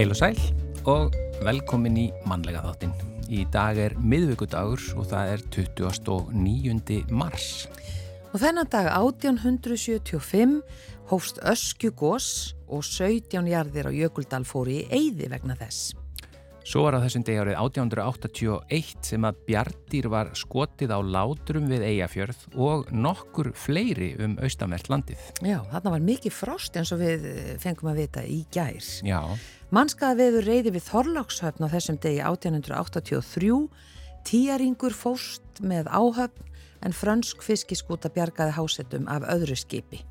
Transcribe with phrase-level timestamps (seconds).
[0.00, 0.38] Heil og sæl
[0.88, 2.94] og velkomin í mannlega þáttinn.
[3.28, 7.02] Í dag er miðvíkudagur og það er 29.
[7.12, 7.66] mars.
[8.32, 10.62] Og þennan dag 1875
[11.12, 12.30] hófst öskju gós
[12.64, 15.99] og 17 jarðir á Jökuldal fóri í eyði vegna þess.
[16.70, 21.82] Svo var á þessum degi árið 1881 sem að Bjartýr var skotið á láturum við
[21.88, 25.24] Eyjafjörð og nokkur fleiri um austanvert landið.
[25.42, 27.26] Já, þarna var mikið frost eins og við
[27.58, 28.86] fengum að vita í gær.
[29.02, 29.18] Já.
[29.74, 33.58] Mannskaða veður reyði við Þorlákshöfn á þessum degi 1883,
[34.30, 36.46] tíaringur fóst með áhöfn
[36.86, 40.04] en frönsk fiskiskúta bjargaði hásettum af öðru skipi.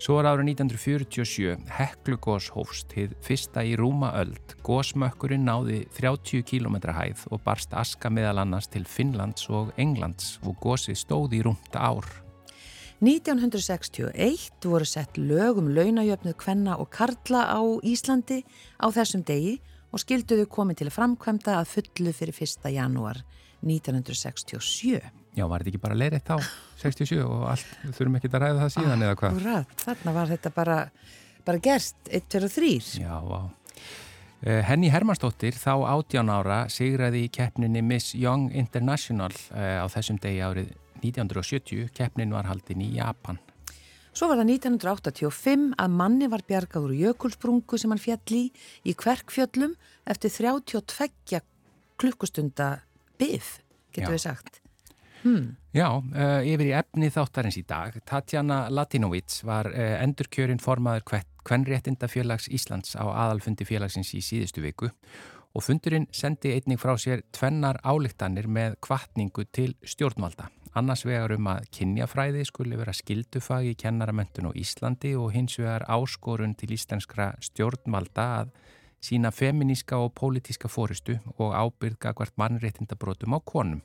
[0.00, 4.54] Svo var árið 1947 Heklugós hófst hið fyrsta í rúma öld.
[4.64, 10.56] Gósmökkurinn náði 30 km hæð og barst aska meðal annars til Finnlands og Englands og
[10.64, 12.08] gósið stóði í rúmta ár.
[13.04, 18.40] 1961 voru sett lögum launajöfnuð kvenna og karla á Íslandi
[18.80, 19.58] á þessum degi
[19.92, 22.72] og skilduðu komið til framkvæmda að fullu fyrir 1.
[22.72, 23.20] janúar
[23.60, 24.96] 1967.
[25.36, 28.60] Já, var þetta ekki bara leirið þá 67 og allt, við þurfum ekki að ræða
[28.62, 29.38] það síðan eða hvað?
[29.38, 30.76] Akkurat, þarna var þetta bara,
[31.46, 32.70] bara gerst 1, 2 og 3.
[33.02, 33.40] Já, vá.
[34.40, 40.16] Uh, Henny Hermannsdóttir, þá 18 ára, sigraði í keppninni Miss Young International uh, á þessum
[40.22, 40.72] degi árið
[41.02, 41.90] 1970.
[41.96, 43.40] Keppnin var haldin í Japan.
[44.16, 48.42] Svo var það 1985 að manni var bjargað úr jökulsprungu sem hann fjall í
[48.88, 49.76] í kverkfjöllum
[50.10, 51.44] eftir 32
[52.00, 52.80] klukkustunda
[53.20, 53.52] byggð,
[53.92, 54.14] getur Já.
[54.16, 54.60] við sagt.
[55.22, 55.56] Hmm.
[55.76, 57.98] Já, uh, yfir í efni þáttarins í dag.
[58.08, 64.90] Tatjana Latinovits var uh, endurkjörinn formaður Kvenréttindafélags Íslands á aðalfundi félagsins í síðustu viku
[65.54, 70.48] og fundurinn sendi einning frá sér tvennar álíktanir með kvartningu til stjórnvalda.
[70.78, 75.82] Annars vegar um að kynjafræði skulle vera skildufag í kennaramöntun á Íslandi og hins vegar
[75.90, 78.52] áskorun til íslenskra stjórnvalda að
[79.02, 83.82] sína feminíska og pólitíska fóristu og ábyrga hvert mannréttindabrótum á konum.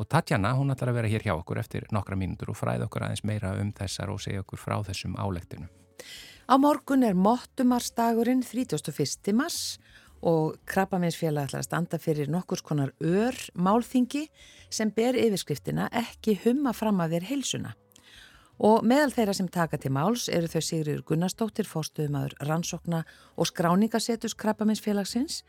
[0.00, 3.04] Og Tatjana, hún ætlar að vera hér hjá okkur eftir nokkra mínútur og fræða okkur
[3.04, 5.66] aðeins meira um þessar og segja okkur frá þessum álegtinu.
[6.48, 9.34] Á morgun er Mottumarsdagurinn 31.
[9.36, 9.76] mars
[10.24, 14.24] og Krabbaminsfélag ætlar að standa fyrir nokkurs konar ör málþingi
[14.72, 17.74] sem ber yfirskriftina ekki humma fram að þér heilsuna.
[18.56, 23.02] Og meðal þeirra sem taka til máls eru þau Sigriður Gunnarsdóttir, fórstuðumadur rannsókna
[23.36, 25.42] og skráningasetus Krabbaminsfélagsins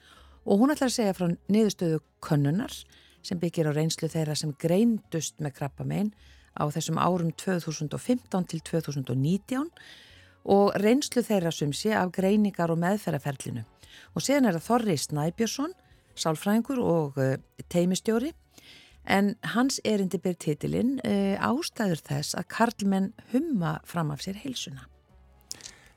[0.43, 2.75] og hún ætlar að segja frá niðurstöðu könnunar
[3.25, 6.11] sem byggir á reynslu þeirra sem greindust með krabbamein
[6.57, 9.69] á þessum árum 2015 til 2019
[10.51, 13.63] og reynslu þeirra sem sé af greiningar og meðferðarferlinu.
[14.15, 15.73] Og síðan er það Þorri Snæbjörnsson,
[16.17, 17.35] sálfræðingur og uh,
[17.69, 18.33] teimistjóri,
[19.05, 24.87] en hans erindi ber titilinn uh, ástæður þess að Karlmenn humma fram af sér heilsuna.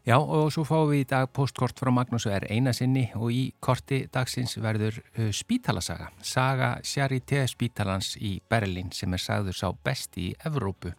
[0.04, 3.44] Já og svo fáum við í dag postkort frá Magnús og er einasinni og í
[3.64, 6.10] korti dagsins verður uh, spítalasaga.
[6.20, 10.92] Saga Charité spítalans í Berlin sem er sagður sá besti í Evrópu.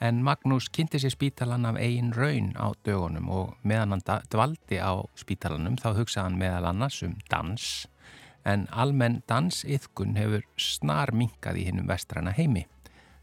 [0.00, 4.96] En Magnús kynnti sér spítalan af eigin raun á dögunum og meðan hann dvaldi á
[5.12, 7.68] spítalanum þá hugsaði hann meðal annars um dans.
[8.48, 12.64] En almenn dansiðkun hefur snar minkað í hinnum vestrana heimi.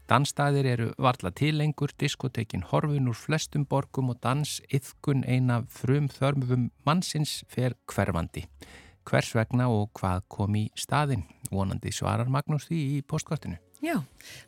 [0.06, 6.68] Dansstaðir eru varla tilengur, diskotekin horfin úr flestum borgum og dans yðkun eina frum þörmum
[6.86, 8.44] mannsins fer hverfandi.
[9.06, 11.24] Hvers vegna og hvað kom í staðin?
[11.50, 13.58] Vonandi svarar Magnús því í postkortinu.
[13.82, 13.98] Já,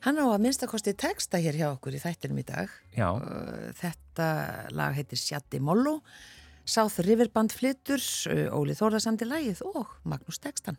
[0.06, 2.70] hann á að minnstakosti texta hér hjá okkur í þættinum í dag.
[2.94, 3.10] Já.
[3.78, 4.28] Þetta
[4.78, 5.98] lag heitir Sjatti Mollo,
[6.64, 8.02] South River Band flyttur,
[8.54, 10.78] Óli Þórðarsandi lagið og Magnús textan.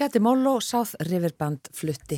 [0.00, 2.16] Sjati Móllo, South Riverband flutti.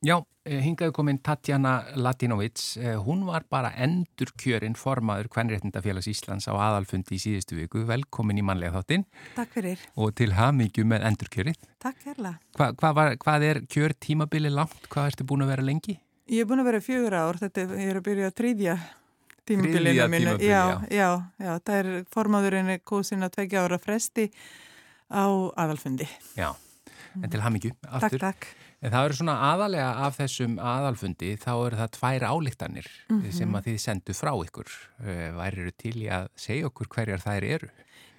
[0.00, 0.14] Já,
[0.46, 2.78] eh, hingaðu komin Tatjana Latinovic.
[2.80, 7.84] Eh, hún var bara endur kjörinn formaður Kvennréttindafélags Íslands á aðalfundi í síðustu viku.
[7.84, 9.04] Velkomin í manlega þáttinn.
[9.36, 9.82] Takk fyrir.
[9.94, 11.60] Og til hamingju með endur kjörið.
[11.78, 12.38] Takk hérlega.
[12.56, 14.88] Hva, hva hvað er kjör tímabili langt?
[14.88, 15.98] Hvað ertu búin að vera lengi?
[16.30, 17.36] Ég er búin að vera fjögur ár.
[17.44, 18.80] Þetta er, ég er að byrja að tríðja
[19.44, 20.38] tímabilinu mínu.
[20.40, 21.58] Tímabili, já, já, já.
[21.60, 24.30] Það er formaðurinn kósin að tvekja ára fresti
[25.12, 25.28] á
[25.60, 26.08] aðalfundi.
[26.40, 26.54] Já,
[27.20, 27.72] en til hamingju.
[27.88, 28.18] Aftur.
[28.18, 28.68] Takk, takk.
[28.82, 33.32] En það eru svona aðalega af þessum aðalfundi, þá eru það tvær álíktanir mm -hmm.
[33.38, 34.68] sem að þið sendu frá ykkur.
[35.04, 37.70] Eh, Væri eru til í að segja okkur hverjar þær eru?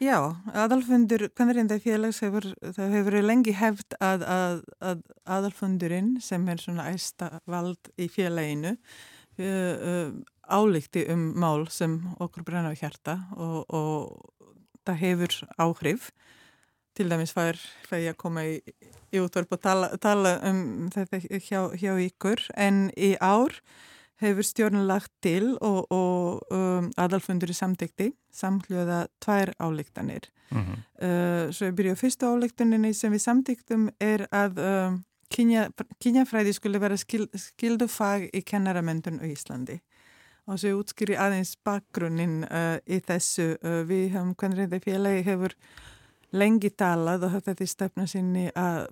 [0.03, 5.01] Já, aðalfundur, reynda félags hefur, það hefur lengi hefð að, að, að
[5.35, 10.09] aðalfundurinn sem er svona æsta vald í félaginu uh, uh,
[10.49, 14.33] álíkti um mál sem okkur brenna á hjarta og, og
[14.83, 16.11] það hefur áhrif.
[16.93, 17.57] Til dæmis fær,
[17.89, 18.59] fær ég að koma í
[19.13, 23.59] í útvarp og tala, tala um þetta hjá, hjá ykkur en í ár
[24.23, 30.29] hefur stjórnum lagt til og, og um, aðalfundur í samtekti samtljóða tvær álíktanir.
[30.49, 30.77] Mm -hmm.
[31.05, 35.03] uh, svo ég byrju á fyrstu álíktaninni sem við samtektum er að um,
[35.99, 39.79] kynjafræði skulle vera skil, skildufag í kennaramendun á Íslandi.
[40.45, 43.57] Og svo ég útskýri aðeins bakgrunnin uh, í þessu.
[43.63, 45.53] Uh, við hefum, hvernig þetta félagi hefur
[46.33, 48.87] lengi talað og þetta er stefna sinni að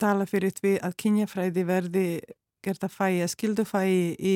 [0.00, 2.06] tala fyrir því að kynjafræði verði
[2.64, 4.34] gert að fæja skildufægi í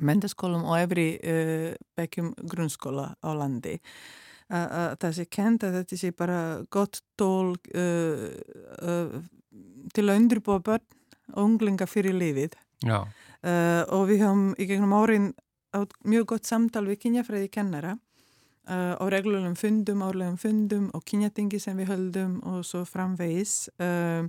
[0.00, 3.78] mendaskólum og efri uh, bekkjum grunnskóla á landi.
[4.50, 6.38] Að það sé kent að þetta sé bara
[6.74, 8.24] gott tól uh,
[8.82, 9.12] uh,
[9.94, 10.86] til að undirbúa börn
[11.36, 12.56] og unglinga fyrir lífið.
[13.94, 15.30] Og við höfum í gegnum árin
[16.02, 17.94] mjög gott samtal við kynjafræði kennara
[18.68, 23.70] Uh, á reglulegum fundum, árlegum fundum og kynjatingi sem við höldum og svo framvegis.
[23.80, 24.28] Uh,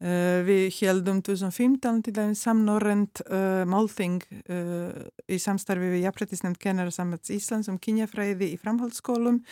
[0.00, 3.20] uh, við heldum 2015 til dæmis samnorrend
[3.68, 4.22] málþing
[5.28, 9.42] í samstarfi við Jafnrættisnefnd kennara samvæts Íslands um kynjafræði í framhaldsskólum.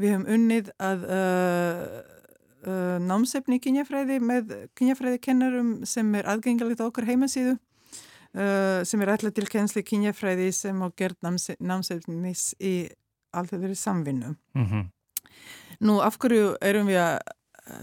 [0.00, 1.04] Við höfum unnið að
[3.04, 7.58] námsefni kynjafræði með kynjafræði kennarum sem er aðgengalegt á okkar heimasíðu.
[8.32, 11.20] sem er alltaf til kennsli kynjafræði sem á gerð
[11.60, 12.88] námsefnis í
[13.32, 14.34] alltaf verið samvinnu.
[14.54, 14.90] Mm -hmm.
[15.80, 17.18] Nú, af hverju erum við að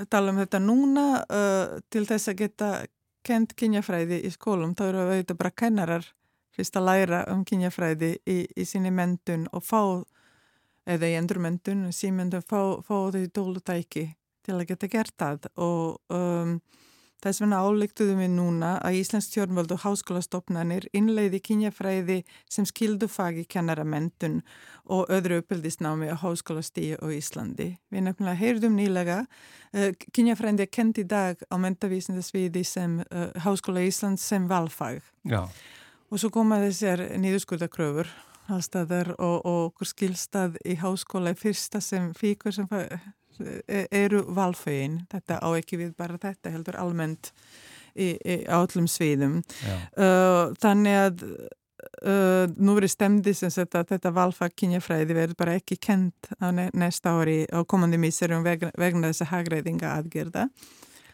[0.10, 2.86] tala um þetta núna uh, til þess að geta
[3.24, 4.76] kent kynjafræði í skólum?
[4.76, 6.06] Þá eru við bara kennarar
[6.56, 10.04] fyrst að læra um kynjafræði í, í sinni mentun og fá,
[10.90, 16.60] eða í endurmentun, símendun, fá, fá því dólutæki til að geta gert það og um,
[17.20, 24.38] Þess vegna álíktuðum við núna að Íslands stjórnvöld og háskólastofnanir innleiði kynjafræði sem skildufagi kennaramentun
[24.88, 27.74] og öðru uppeldisnámi á háskólastíu og Íslandi.
[27.92, 33.84] Við nefnilega heyrðum nýlega uh, kynjafræði er kent í dag á mentavísindasviði sem uh, Háskóla
[33.84, 35.04] Íslands sem valfag.
[35.28, 35.44] Já.
[36.10, 38.08] Og svo koma þessar nýðuskurðakröfur
[38.50, 42.86] allstaðar og, og okkur skilstað í háskóla fyrsta sem fíkur sem E,
[43.68, 47.32] eru valfögin, þetta á ekki við bara þetta heldur almennt
[47.96, 49.40] í, í átlum sviðum.
[49.98, 51.24] Uh, þannig að
[52.04, 57.16] uh, nú verið stemdi sem þetta, þetta valfag kynjafræði verður bara ekki kent á næsta
[57.18, 60.50] ári á komandi míserum vegna, vegna þess að hagræðinga aðgerða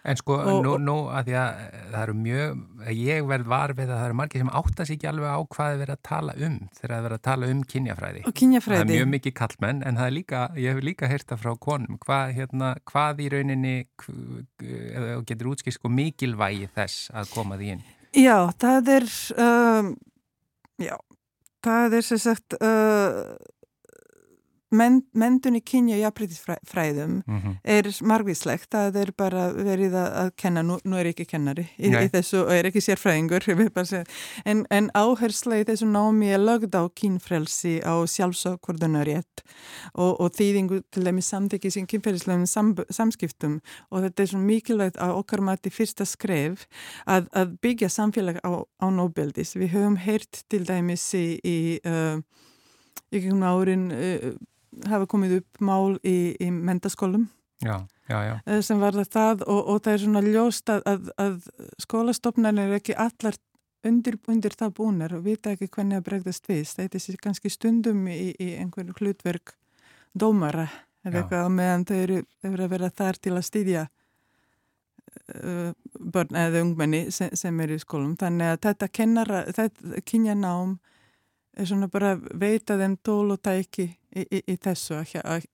[0.06, 2.60] En sko, og, nú, nú að því að það eru mjög,
[2.94, 5.96] ég verð varfið að það eru margir sem áttast ekki alveg á hvað það verður
[5.96, 8.22] að tala um þegar það verður að tala um kynjafræði.
[8.30, 8.82] Og kynjafræði.
[8.84, 11.98] Það er mjög mikið kallmenn en það er líka, ég hef líka heyrta frá konum,
[12.06, 13.76] hvað, hérna, hvað í rauninni,
[14.62, 17.84] eða getur útskist sko mikilvægi þess að koma því inn?
[18.16, 19.10] Já, það er,
[19.42, 19.92] um,
[20.86, 20.96] já,
[21.66, 23.34] það er sem sagt, uh,
[24.74, 27.58] Mendun í kynja jafnbrytisfræðum mm -hmm.
[27.64, 31.94] er margvíslegt, það er bara verið að kenna, nú, nú er ég ekki kennari í,
[31.94, 33.46] í þessu og er ekki sérfræðingur
[34.46, 39.46] en, en áhersla í þessu námi er lögð á kynfrelsi á sjálfsakvörðunarétt
[39.94, 44.98] og, og þýðingu til dæmis samtækið sem kynferðislegum sam, samskiptum og þetta er svo mikilvægt
[44.98, 46.66] að okkar mati fyrsta skref
[47.06, 49.56] að, að byggja samfélag á, á nóbeldis.
[49.56, 52.18] Við höfum heyrt til dæmis í, í uh,
[53.14, 54.34] í gegnum árin uh,
[54.90, 57.28] hafa komið upp mál í, í mentaskólum
[57.64, 58.36] já, já, já.
[58.46, 61.36] Eh, sem var það og, og það er svona ljóst að, að, að
[61.84, 63.38] skólastofnan er ekki allar
[63.86, 66.66] undir, undir það búinir og vita ekki hvernig að bregðast við.
[66.78, 69.56] Þetta er kannski stundum í, í einhverju hlutverk
[70.16, 70.68] dómara
[71.06, 73.84] eða eitthvað meðan þau eru, eru að vera þar til að stýðja
[75.36, 78.16] uh, börn eða ungmenni sem, sem eru í skólum.
[78.20, 80.92] Þannig að þetta kennara, þetta kynja nám er
[81.64, 85.48] svona bara veita þeim tól og tæki í, í, í þessu að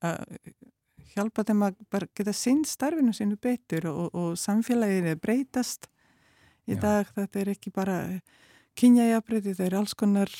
[1.12, 5.88] hjálpa þeim að bara geta sinn starfinu sínu betur og, og samfélagið er breytast
[6.66, 6.80] í Já.
[6.80, 7.98] dag, þetta er ekki bara
[8.78, 10.32] kynjajafbreytti, það er alls konar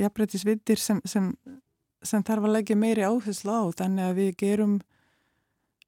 [0.00, 1.32] jafbreyttisvittir sem, sem,
[2.02, 4.76] sem þarf að leggja meiri áherslu á þannig að við gerum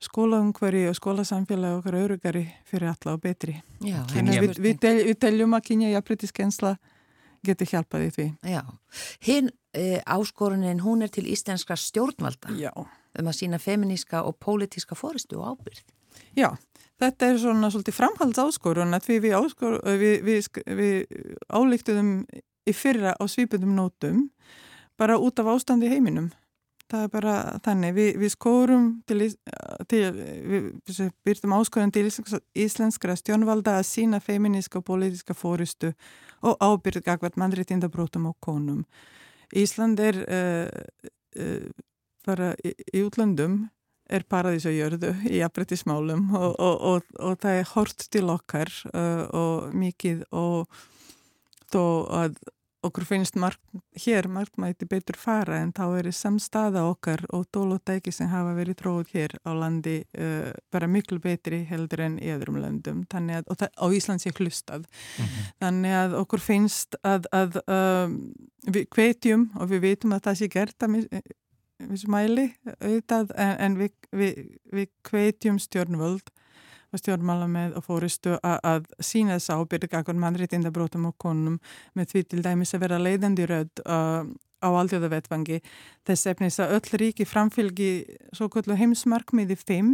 [0.05, 3.55] skólaungveri og skólasamfélagi okkar örugari fyrir alla og betri.
[3.81, 6.75] Já, við, við, tel, við teljum að kynjajafbreyttiskensla
[7.47, 8.29] getur hjálpaði því.
[8.53, 8.63] Já,
[9.27, 12.73] hinn e, áskorunin hún er til íslenska stjórnvalda Já.
[12.77, 15.85] um að sína feminíska og pólitíska fóristu og ábyrð.
[16.37, 16.55] Já,
[16.97, 20.47] Þetta er svona svolítið framhaldsáskorun að við, við, við,
[20.79, 22.13] við álíktuðum
[22.67, 24.23] í fyrra á svipundum nótum
[24.97, 26.31] bara út af ástandi heiminum.
[26.87, 27.35] Það er bara
[27.67, 27.97] þannig.
[28.23, 29.27] Við skorum til,
[29.91, 30.69] til við
[31.27, 35.91] byrjum áskorun til íslenskra stjónvalda að sína feministka og politiska fóristu
[36.47, 38.85] og ábyrð gagvat mannréttindabrótum og konum.
[39.51, 40.69] Ísland er uh,
[41.43, 41.67] uh,
[42.27, 43.65] bara í, í útlandum
[44.07, 48.71] er paradís á jörðu í afbrettismálum og, og, og, og það er hort til okkar
[48.93, 50.71] uh, og mikið og
[51.73, 51.83] þó
[52.23, 52.39] að
[52.89, 53.61] okkur finnst mark,
[54.05, 58.79] hér margt mæti betur fara en þá er samstaða okkar og tólóttæki sem hafa verið
[58.83, 63.63] tróð hér á landi uh, bara miklu betri heldur en í öðrum löndum að, og
[63.63, 65.51] á Íslands ég hlustað mm -hmm.
[65.61, 68.21] þannig að okkur finnst að, að um,
[68.67, 70.97] við kveitjum og við veitum að það sé gert að
[71.79, 72.47] við smæli
[72.81, 74.41] auðvitað en, en við, við,
[74.73, 76.33] við kveitjum stjórnvöld
[76.93, 81.59] og stjórnmála með og fóristu að, að sína þess ábyrg akkur mannréttindabrótum og konum
[81.99, 84.23] með því til dæmis að vera leiðandi rödd uh,
[84.63, 85.61] á aldjóða vettvangi
[86.07, 87.91] þess efnis að öll ríki framfylgi
[88.37, 89.93] svo kvöldu heimsmarkmiði 5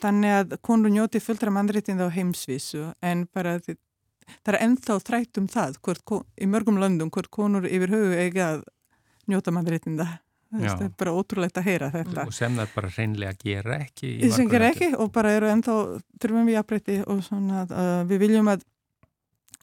[0.00, 5.48] þannig að konur njóti fulltra mannréttinda á heimsvísu en bara það er ennþá þrætt um
[5.50, 8.66] það hvort, í mörgum löndum hvort konur yfir höfu eiga að
[9.30, 10.08] njóta mannréttinda
[10.50, 12.24] Það er bara ótrúlegt að heyra þetta.
[12.26, 14.08] Og sem það bara reynlega gera ekki.
[14.34, 15.76] Sem gera ekki og bara eru ennþá
[16.22, 18.64] þurfum við að breytti og svona uh, við viljum að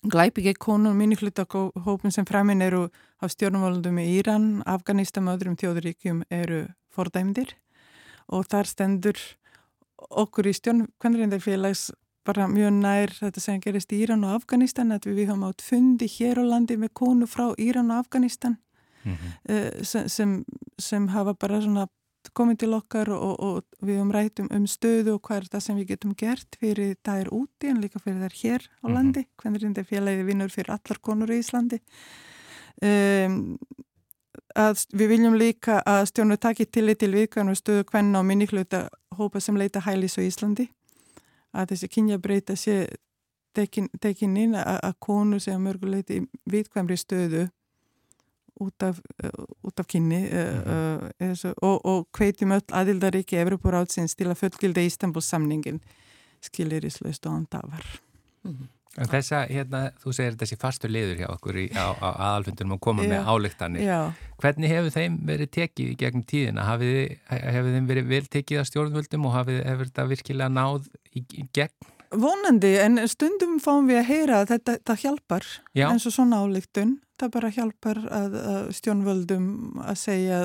[0.08, 2.88] glæpi ekki konun minnihlutahópin sem framinn eru
[3.20, 7.56] á stjórnumvöldum í Íran, Afganistan og öðrum þjóðuríkjum eru fordæmdir
[8.32, 9.20] og þar stendur
[9.98, 11.90] okkur í stjórnumkvæmrindarfélags
[12.28, 16.10] bara mjög nær þetta sem gerist í Íran og Afganistan að við höfum átt fundi
[16.12, 18.58] hér á landi með konu frá Íran og Afganistan
[19.08, 19.84] mm -hmm.
[19.84, 20.46] sem, sem,
[20.78, 21.88] sem hafa bara svona
[22.34, 25.78] komið til okkar og, og við um rætum um stöðu og hvað er það sem
[25.80, 28.94] við getum gert fyrir það er úti en líka fyrir það er hér á mhm.
[28.94, 29.42] landi, mm -hmm.
[29.42, 31.80] hvernig er þetta félagið vinnur fyrir allar konur í Íslandi
[32.82, 33.58] um,
[34.56, 39.40] að við viljum líka að stjórnur taki tillit til viðkvæmur stöðu hvenna og minniklauta hópa
[39.40, 40.70] sem leita hælis á Íslandi
[41.54, 42.88] að þessi kynjabreita sé
[43.54, 47.48] tekin, tekin inn að, að konur sé að mörguleiti viðkvæmri stöðu
[48.64, 50.56] út af, uh, út af kynni uh,
[51.20, 51.54] mm -hmm.
[51.62, 55.82] og, og hveitjum öll aðildaríki Evropur átsins til að fullgilda Ístanbúls samningin
[56.42, 57.86] skilir í slöst og andafar
[58.44, 58.68] mm -hmm.
[58.98, 63.04] Þessa, hérna, þú segir þessi fastur liður hjá okkur í, á, á aðalfundunum og koma
[63.04, 64.14] já, með álíktanir já.
[64.42, 68.66] hvernig hefur þeim verið tekið í gegnum tíðina hafið, hefur þeim verið vel tekið að
[68.72, 71.94] stjórnvöldum og hafið, hefur þetta virkilega náð í, í gegn?
[72.12, 75.88] Vonandi, en stundum fáum við að heyra að þetta, þetta hjálpar já.
[75.90, 79.50] eins og svona álíktun það bara hjálpar að, að stjónvöldum
[79.84, 80.40] að segja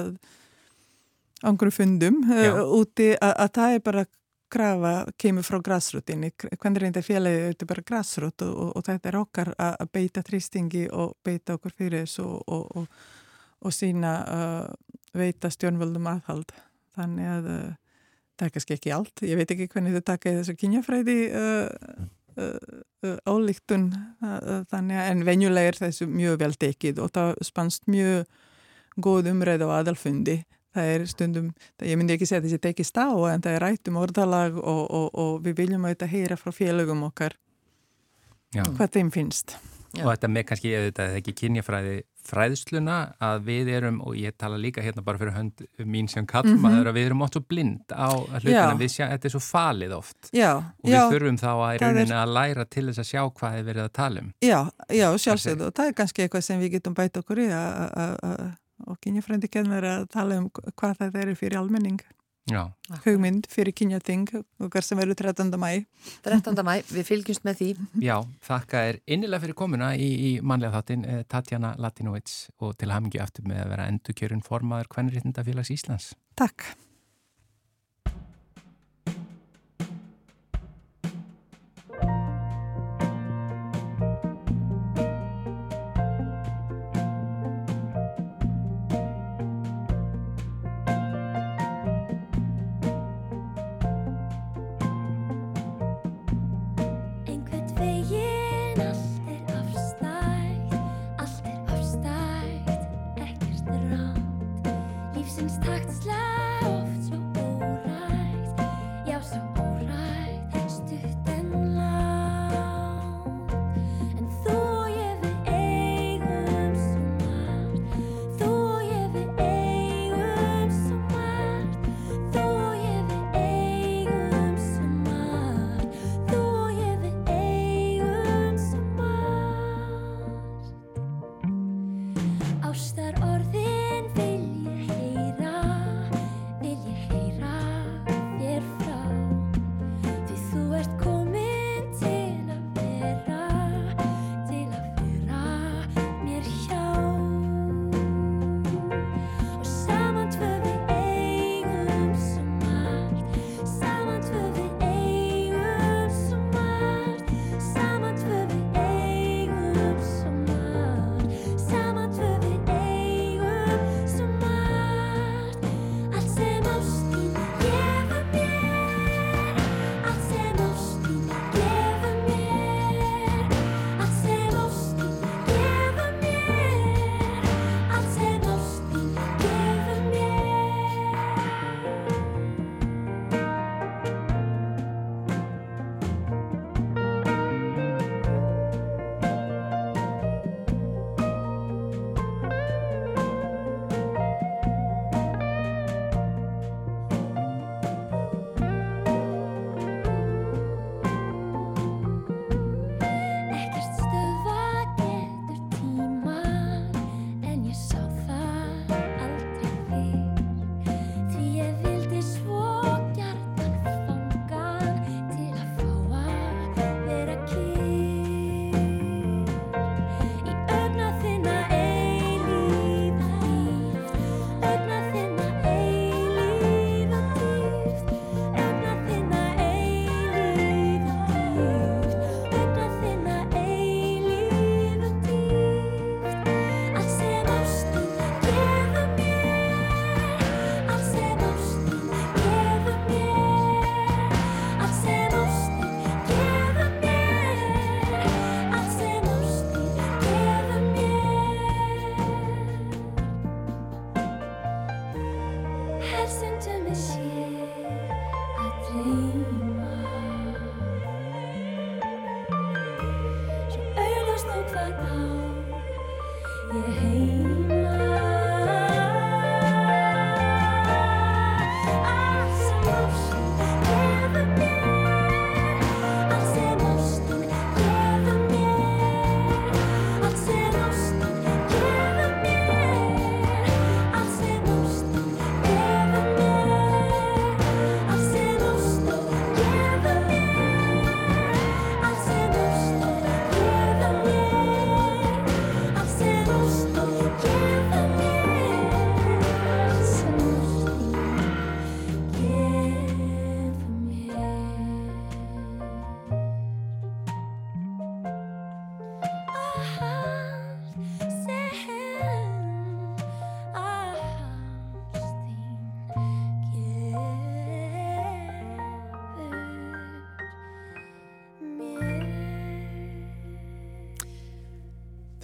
[1.47, 4.04] angru fundum uh, úti að, að það er bara
[4.52, 9.19] krafa kemur frá græsrutinni hvernig reynda félagi auðvitað bara græsrut og, og, og þetta er
[9.21, 12.88] okkar að, að beita trýstingi og beita okkur fyrir þessu og,
[13.62, 16.52] og sína uh, veita stjónvöldum aðhald.
[16.97, 17.71] Þannig að uh,
[18.42, 22.11] það er kannski ekki allt ég veit ekki hvernig þau taka í þessu kynjafræði uh,
[22.32, 22.56] Uh,
[23.04, 23.90] uh, álíktun
[24.25, 28.23] uh, þannig að en venjulega er þessu mjög vel tekið og það spannst mjög
[29.04, 30.38] góð umræð á aðalfundi
[30.73, 33.90] það er stundum, það, ég myndi ekki segja þessi tekist á en það er rætt
[33.93, 37.36] um orðalag og, og, og við viljum að þetta heyra frá félögum okkar
[38.56, 38.64] Já.
[38.64, 39.58] hvað þeim finnst
[39.93, 40.06] Já.
[40.06, 44.61] og þetta með kannski, ef þetta ekki kynjafræði fræðsluna, að við erum og ég tala
[44.61, 46.89] líka hérna bara fyrir hönd mín sem kallmaður, mm -hmm.
[46.89, 50.30] að við erum ótt svo blind á hlutina, við sjá, þetta er svo falið oft.
[50.32, 52.15] Já, og við já, þurfum þá að er...
[52.23, 54.32] að læra til þess að sjá hvað þið verið að tala um.
[54.41, 58.52] Já, já, sjálfsögðu, og það er kannski eitthvað sem við getum bæta okkur í að
[58.91, 62.00] og kynjafrændi kennur að tala um hvað þetta er fyrir almenning
[62.50, 62.73] Já.
[63.05, 64.26] hugmynd fyrir kynjating
[64.59, 65.52] okkar sem verður 13.
[65.63, 65.85] mæ
[66.26, 66.59] 13.
[66.67, 67.69] mæ, við fylgjumst með því
[68.09, 72.91] Já, þakka er innilega fyrir komuna í, í manlega þáttin eh, Tatjana Latinovits og til
[72.91, 76.67] hamingi aftur með að vera endurkjörun formaður Kvennréttindafélags Íslands Takk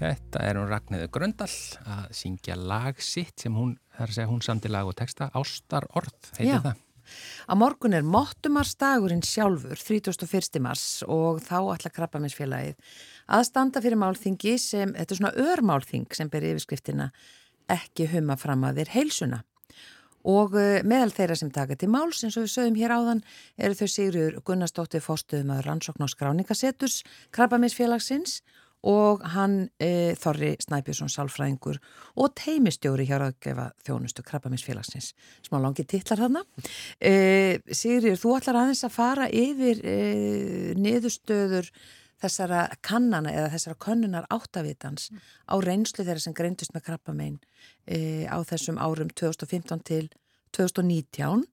[0.08, 1.50] Þetta er hún Ragnæður Gröndal
[1.84, 5.84] að syngja lag sitt sem hún, þar að segja hún samti lag og texta, Ástar
[5.98, 6.78] Orð, heitir það.
[7.48, 10.60] Á morgun er Mottumarsdagurinn sjálfur, 31.
[10.64, 12.96] mars og þá ætla krabbaminsfélagið
[13.32, 17.10] að standa fyrir málþingi sem, þetta er svona örmálþing sem ber yfirskriftina
[17.72, 19.42] ekki humma fram að þér heilsuna.
[20.28, 23.20] Og eh, meðal þeirra sem taka til máls, eins og við sögum hér áðan,
[23.56, 30.52] eru þau Sigriður Gunnarsdóttir fórstuðum að rannsókn á skráningasettus krabbaminsfélagsins og og hann e, Þorri
[30.62, 31.80] Snæbjörnsson Sálfræðingur
[32.18, 35.14] og teimistjóri hjá aðgefa þjónustu Krabbaminsfélagsins
[35.46, 36.38] smá langi titlar hann
[37.00, 39.96] e, Sigriður, þú ætlar aðeins að fara yfir e,
[40.78, 41.72] niðurstöður
[42.22, 45.26] þessara kannana eða þessara könnunar áttavitans mm.
[45.50, 47.36] á reynslu þeirra sem greindust með krabbamein
[47.86, 50.08] e, á þessum árum 2015 til
[50.56, 51.46] 2019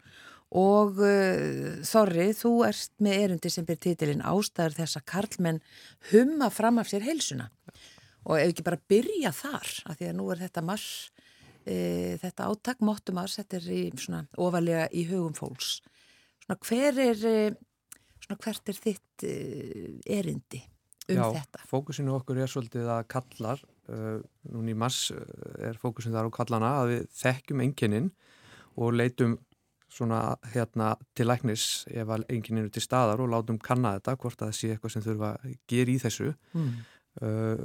[0.56, 5.62] Og uh, Þorri, þú ert með erundi sem ber títilinn ástæður þess að Karlmenn
[6.12, 7.50] humma fram af sér heilsuna
[8.26, 10.88] og ef ekki bara byrja þar, af því að nú er þetta mars,
[11.62, 11.76] e,
[12.22, 15.76] þetta áttak móttum ars, þetta er í, svona, ofalega í hugum fólks.
[16.42, 19.28] Svona, hver er, e, svona, hvert er þitt
[20.10, 20.64] erindi
[21.06, 21.62] um Já, þetta?
[21.62, 23.62] Já, fókusinu okkur er svolítið að kallar,
[23.94, 24.18] uh,
[24.50, 25.12] núni í mass
[25.62, 28.10] er fókusinu þar á kallana að við þekkjum enginnin
[28.76, 29.38] og leitum
[29.96, 30.20] svona
[30.54, 34.60] hérna til læknis ef að enginninu til staðar og látum kanna þetta hvort að það
[34.60, 36.32] sé eitthvað sem þurfa að gera í þessu.
[36.56, 36.72] Mm.
[37.16, 37.62] Uh,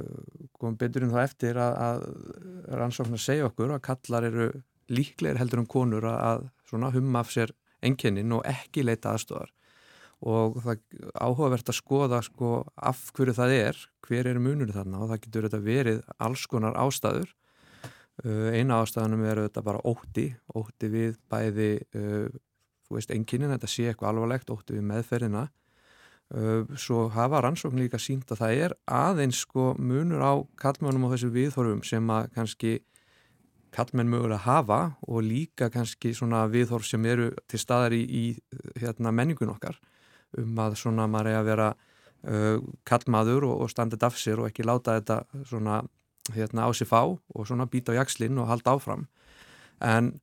[0.55, 4.51] komum betur en þá eftir að, að rannsóknar segja okkur að kallar eru
[4.91, 7.51] líklegir heldur um konur að, að humma af sér
[7.83, 9.51] enginnin og ekki leita aðstofar
[10.21, 10.81] og það
[11.17, 15.47] áhugavert að skoða sko af hverju það er, hver er munur þarna og það getur
[15.47, 17.31] þetta verið alls konar ástæður.
[18.21, 22.27] Uh, eina ástæðanum er þetta bara ótti, ótti við bæði, uh,
[22.85, 25.47] þú veist, enginin, þetta sé eitthvað alvarlegt, ótti við meðferðina.
[26.31, 31.15] Uh, svo hafa rannsókn líka sínt að það er aðeins sko munur á kallmennum og
[31.15, 32.77] þessu viðhorfum sem að kannski
[33.75, 38.23] kallmenn mögulega hafa og líka kannski svona viðhorf sem eru til staðar í, í
[38.79, 39.79] hérna, menningun okkar
[40.39, 42.57] um að svona maður er að vera uh,
[42.87, 45.81] kallmaður og, og standið af sér og ekki láta þetta svona
[46.35, 49.07] hérna á sér fá og svona býta á jakslinn og halda áfram
[49.81, 50.13] en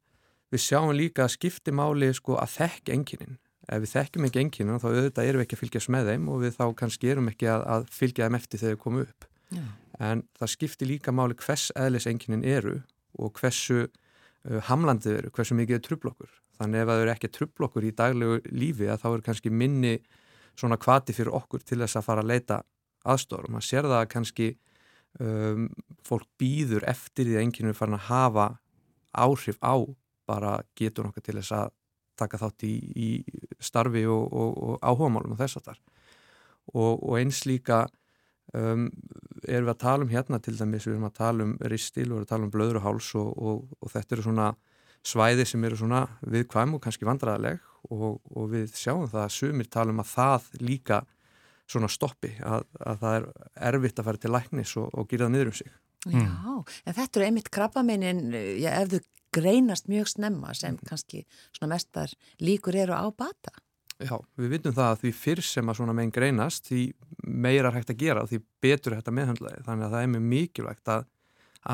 [0.52, 4.80] við sjáum líka að skipti máli sko að þekk enginin ef við þekkjum ekki enginin
[4.80, 7.50] þá auðvitað erum við ekki að fylgjast með þeim og við þá kannski erum ekki
[7.52, 9.64] að, að fylgja þeim eftir þegar þeir komu upp Já.
[10.08, 12.78] en það skipti líka máli hvers eðlis enginin eru
[13.18, 17.86] og hversu uh, hamlandið eru, hversu mikið er trublokkur Þannig ef það eru ekki trubblokkur
[17.86, 19.94] í daglegu lífi þá er kannski minni
[20.58, 22.56] svona kvati fyrir okkur til þess að fara að leita
[23.06, 23.50] aðstofur.
[23.54, 24.48] Man sér það að kannski
[25.24, 25.68] um,
[26.06, 28.48] fólk býður eftir því að enginn er farin að hafa
[29.12, 29.76] áhrif á
[30.28, 31.74] bara getur nokkað til þess að
[32.18, 33.08] taka þátt í, í
[33.62, 35.82] starfi og, og, og áhugamálum og þess að þar.
[36.74, 37.84] Og, og eins líka
[38.52, 38.88] um,
[39.46, 42.10] erum við að tala um hérna til dæmis, við erum að tala um ristil og
[42.10, 44.48] við erum að tala um blöðruháls og þetta eru svona
[45.06, 47.62] svæði sem eru svona viðkvæm og kannski vandræðileg
[47.94, 48.18] og,
[48.50, 51.02] við sjáum það að sumir tala um að það líka
[51.68, 53.28] svona stoppi, að, að það er
[53.70, 55.70] erfitt að fara til læknis og, og gera það niður um sig.
[56.06, 56.58] Já, mm.
[56.86, 58.20] en þetta eru einmitt krabbameinin,
[58.62, 59.00] já, ef þau
[59.34, 60.88] greinast mjög snemma sem mm.
[60.88, 61.24] kannski
[61.56, 63.52] svona mestar líkur eru á bata.
[63.98, 66.82] Já, við vitum það að því fyrr sem að svona meginn greinast, því
[67.26, 70.92] meira hægt að gera, því betur hægt að meðhandla þannig að það er mjög mikilvægt
[70.94, 71.08] að,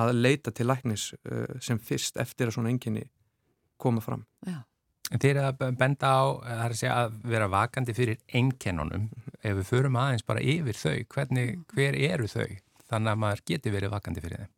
[0.00, 3.04] að leita til læknis uh, sem fyrst eftir að svona enginni
[3.76, 4.24] koma fram.
[4.48, 4.62] Já.
[5.12, 6.24] Þeir að benda á
[6.64, 9.10] að, að vera vakandi fyrir einkennunum.
[9.44, 12.48] Ef við förum aðeins bara yfir þau hvernig, hver eru þau?
[12.88, 14.52] Þannig að maður geti verið vakandi fyrir þeim.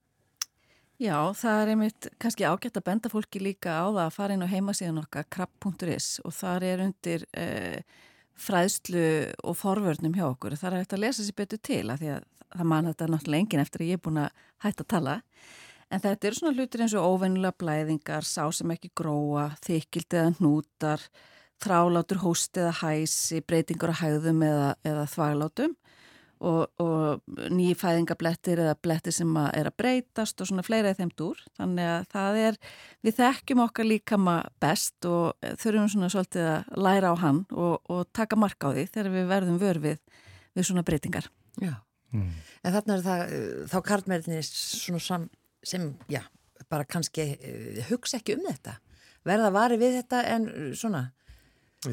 [0.96, 4.46] Já, það er einmitt kannski ágætt að benda fólki líka á það að fara inn
[4.46, 7.82] á heimasíðan okkar krabb.is og þar er undir eh,
[8.40, 9.04] fræðslu
[9.44, 10.56] og forvörnum hjá okkur.
[10.56, 13.44] Þar er hægt að lesa sér betur til að því að það mann þetta náttúrulega
[13.44, 15.18] engin eftir að ég er búin að hætta að tala
[15.92, 20.32] En þetta eru svona hlutir eins og óvennilega blæðingar, sá sem ekki gróa, þykild eða
[20.40, 21.04] hnútar,
[21.62, 25.76] þrálátur hóst eða hæsi, breytingar á hægðum eða, eða þvaglátum
[26.44, 27.22] og, og
[27.54, 31.40] nýjifæðingablettir eða blettir sem að er að breytast og svona fleira í þeim dúr.
[31.56, 32.60] Þannig að það er,
[33.06, 37.78] við þekkjum okkar líka maður best og þurfum svona svolítið að læra á hann og,
[37.88, 40.22] og taka marka á því þegar við verðum vörfið
[40.56, 41.30] við svona breytingar.
[41.62, 41.74] Já,
[42.12, 42.30] mm.
[42.66, 43.34] en þarna er það,
[43.72, 45.34] þá karlmerðinni svona samt
[45.66, 46.22] sem, já,
[46.70, 48.78] bara kannski uh, hugsa ekki um þetta.
[49.26, 51.08] Verða vari við þetta en uh, svona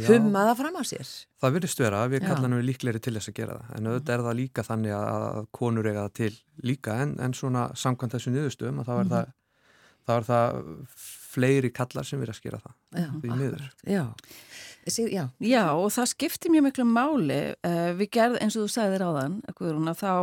[0.07, 1.09] hummaða fram á sér.
[1.41, 3.71] Það virðist vera, við kallanum við líkleri til þess að gera það.
[3.77, 6.33] En auðvitað er það líka þannig að konur eiga það til
[6.69, 6.97] líka.
[7.03, 9.13] En, en svona samkvæmt þessu niðurstöðum að þá er, mm -hmm.
[9.13, 9.33] það,
[10.07, 10.61] þá er það
[11.33, 12.77] fleiri kallar sem verður að skera það.
[12.93, 14.05] Já, akkurat, já.
[14.83, 15.27] Já.
[15.39, 17.41] Já, og það skiptir mjög miklu máli.
[17.63, 19.37] Uh, við gerðum, eins og þú sagðir á þann,
[19.95, 20.13] þá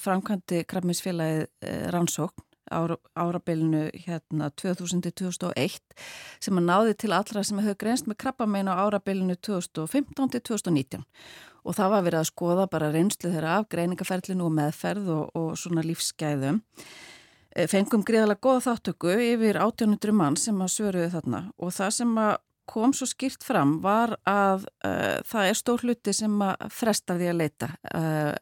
[0.00, 1.46] framkvæmdi Krabminsfélagið
[1.94, 5.80] rannsókn ára, árabilinu hérna 2000-2001
[6.42, 11.04] sem að náði til allra sem hefur greinst með krabbamein á árabilinu 2015-2019
[11.64, 15.54] og það var verið að skoða bara reynslu þeirra af greiningaferlinu og meðferð og, og
[15.58, 16.60] svona lífsgæðum.
[17.54, 21.40] Eh, fengum greiðalega goða þáttöku yfir 800 mann sem að svöruðu þarna.
[21.62, 22.34] Og það sem að
[22.68, 27.30] kom svo skýrt fram var að uh, það er stór hluti sem að fresta því
[27.30, 28.32] að leita uh,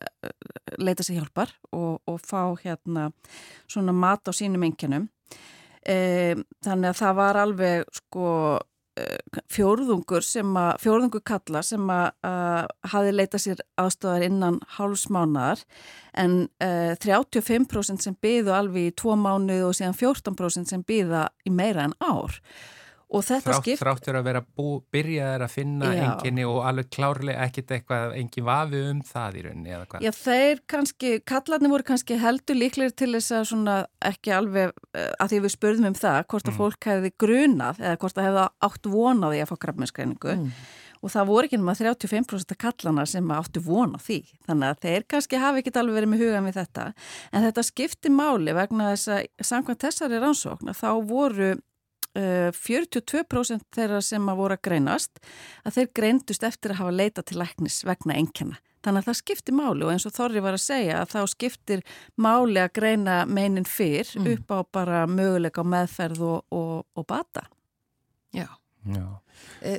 [0.78, 3.11] leita sér hjálpar og, og fá hérna
[3.66, 8.28] svona mat á sínum enginum uh, þannig að það var alveg sko
[9.48, 12.11] fjórðungur sem að fjórðungur kalla sem að
[12.92, 15.62] hafi leitað sér aðstofar innan hálfsmánaðar
[16.20, 21.88] en 35% sem byðu alveg í tvo mánuð og síðan 14% sem byða í meira
[21.88, 22.37] en ár
[23.12, 23.77] Þrátt, skip...
[23.77, 26.03] þráttur að vera bú, byrjaðar að finna Já.
[26.07, 30.07] enginni og alveg klárlega ekkert eitthvað, engin vafi um það í rauninni eða hvað?
[30.07, 35.11] Já, þeir kannski, kallarnir voru kannski heldur líklegir til þess að svona ekki alveg, eh,
[35.20, 36.61] að því við spurðum um það, hvort að mm.
[36.62, 40.46] fólk hefði grunað eða hvort að hefði átt vonaði að fá krabbmennskreiningu mm.
[41.03, 45.42] og það voru ekki náma 35% kallana sem áttu vona því þannig að þeir kannski
[45.42, 46.87] hafi ekki alveg verið með hugan við þetta
[47.29, 51.53] en þetta skipti máli vegna þess að samkvæmt þessari rannsókn þá voru
[52.12, 55.22] 42% þeirra sem að voru að greinast
[55.64, 59.55] að þeir greindust eftir að hafa leita til læknis vegna engjana Þannig að það skiptir
[59.55, 61.85] máli og eins og Þorri var að segja að þá skiptir
[62.18, 64.33] máli að greina meinin fyrr mm.
[64.33, 67.46] upp á bara möguleika á meðferð og, og, og bata.
[68.35, 68.48] Já.
[68.83, 69.07] Já.
[69.62, 69.79] E,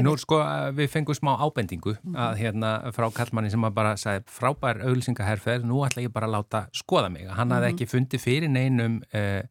[0.00, 0.38] Nú sko
[0.72, 2.16] við fengum smá ábendingu mm.
[2.16, 6.36] að hérna frá kallmanni sem að bara sagði frábær auðlýsingaherfer, nú ætla ég bara að
[6.38, 7.26] láta skoða mig.
[7.28, 7.56] Hann mm.
[7.58, 7.74] hafði mhm.
[7.74, 9.42] ekki fundið fyrir neinum eh,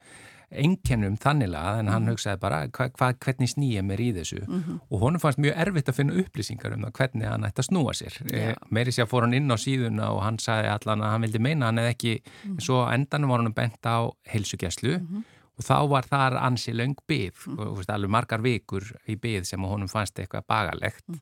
[0.52, 2.16] einkennum þanniglega en hann mhm.
[2.16, 4.80] hugsaði bara hva, hva, hvernig snýja mér í þessu mm -hmm.
[4.90, 7.94] og honum fannst mjög erfitt að finna upplýsingar um það hvernig hann ætti að snúa
[7.98, 8.56] sér yeah.
[8.70, 11.66] meiri sér fór hann inn á síðuna og hann sagði allan að hann vildi meina
[11.66, 12.60] hann eða ekki mm -hmm.
[12.60, 15.24] svo endanum var hann bent á heilsugjæslu mm -hmm.
[15.58, 17.60] og þá var þar ansi laung byggð mhm.
[17.60, 21.18] og alveg margar vikur í byggð sem honum fannst eitthvað bagalegt mhm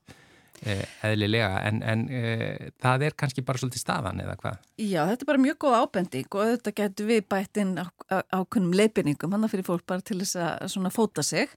[0.60, 4.58] eðlilega en, en eh, það er kannski bara svolítið staðan eða hvað?
[4.80, 8.18] Já, þetta er bara mjög góð ábending og þetta getur við bætt inn á, á,
[8.40, 11.52] ákunnum leipinningum hann fyrir fólk bara til þess að svona fóta sig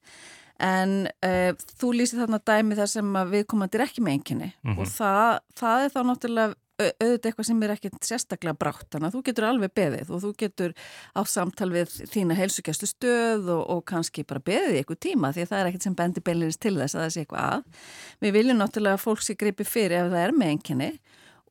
[0.64, 4.80] en eh, þú lýsir þarna dæmi þar sem við komandir ekki með enginni mm -hmm.
[4.80, 9.16] og það, það er þá náttúrulega auðvitað eitthvað sem er ekkert sérstaklega brátt þannig að
[9.16, 10.76] þú getur alveg beðið og þú getur
[11.14, 15.52] á samtal við þína heilsugjæslu stöð og, og kannski bara beðið ykkur tíma því að
[15.52, 17.84] það er ekkert sem bendir beilinist til þess að það sé eitthvað að.
[18.26, 20.90] Við viljum náttúrulega að fólk sé greipi fyrir ef það er með enginni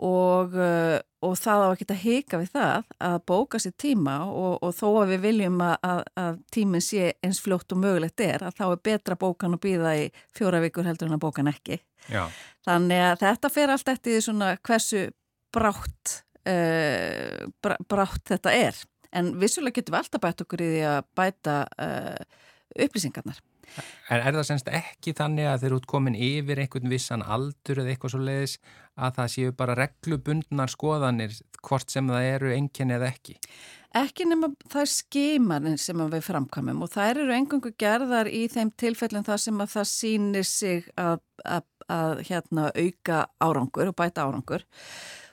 [0.02, 4.56] og, uh, og það á að geta hika við það að bóka sér tíma og,
[4.64, 8.46] og þó að við viljum að, að, að tíminn sé eins fljótt og mögulegt er
[8.48, 11.78] að þá er betra bókan að býða í fjóra vikur heldur en að bókan ekki.
[12.10, 12.26] Já.
[12.66, 15.04] Þannig að þetta fer allt eftir svona hversu
[15.54, 16.16] brátt,
[16.48, 18.82] uh, brátt þetta er.
[19.12, 22.44] En vissulega getum við alltaf bætt okkur í því að bæta uh,
[22.80, 23.42] upplýsingarnar.
[24.12, 27.94] En er það semst ekki þannig að þeir út komin yfir einhvern vissan aldur eða
[27.94, 28.56] eitthvað svo leiðis
[28.96, 33.38] að það séu bara reglubundnar skoðanir hvort sem það eru enginni eða ekki?
[33.96, 38.70] Ekki nema það er skeimarinn sem við framkamum og það eru engungu gerðar í þeim
[38.80, 44.24] tilfellin þar sem að það sýnir sig að, að, að hérna, auka árangur og bæta
[44.24, 44.64] árangur.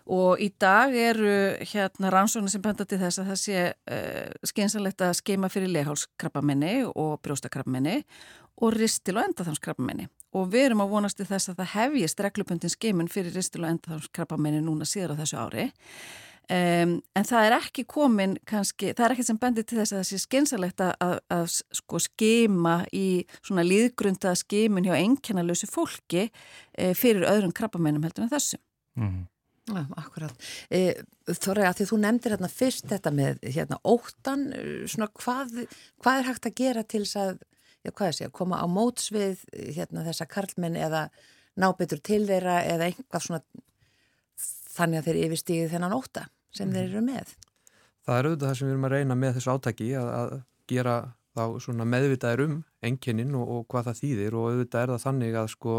[0.09, 1.33] Og í dag eru
[1.69, 6.71] hérna rannsóknir sem benda til þess að það sé uh, skynsalegt að skeima fyrir leghálskrabbaminni
[6.89, 7.99] og brjóstakrabbaminni
[8.59, 10.07] og ristil og endaþámskrabbaminni.
[10.33, 13.69] Og við erum að vonast til þess að það hefjist reglupundin skeimun fyrir ristil og
[13.75, 15.69] endaþámskrabbaminni núna síðar á þessu ári.
[16.49, 19.99] Um, en það er ekki komin kannski, það er ekki sem bendir til þess að
[19.99, 21.43] það sé skynsalegt að, að, að
[21.77, 28.33] sko skeima í svona líðgrunda skeimun hjá einkennalösu fólki uh, fyrir öðrum krabbamennum heldur en
[28.33, 28.63] þessum.
[28.97, 29.27] Mm.
[29.75, 30.47] Ja, akkurat.
[30.73, 30.81] E,
[31.29, 34.47] Þorri, að því þú nefndir hérna fyrst þetta með hérna óttan,
[34.89, 35.55] svona hvað,
[36.01, 37.43] hvað er hægt að gera til þess að,
[37.85, 39.43] já hvað er það að koma á mótsvið
[39.77, 41.07] hérna þessa karlmenn eða
[41.59, 43.43] ná betur til þeirra eða einhvað svona
[44.79, 46.75] þannig að þeir yfirstíði þennan ótta sem mm.
[46.75, 46.91] þeir mhm.
[46.91, 47.37] eru með.
[48.07, 50.35] Það er auðvitað það sem við erum að reyna með þessu átaki að, að
[50.69, 50.97] gera
[51.37, 52.55] þá svona meðvitaðir um
[52.85, 55.75] enginnin og, og hvað það þýðir og auðvitað er það þannig að sko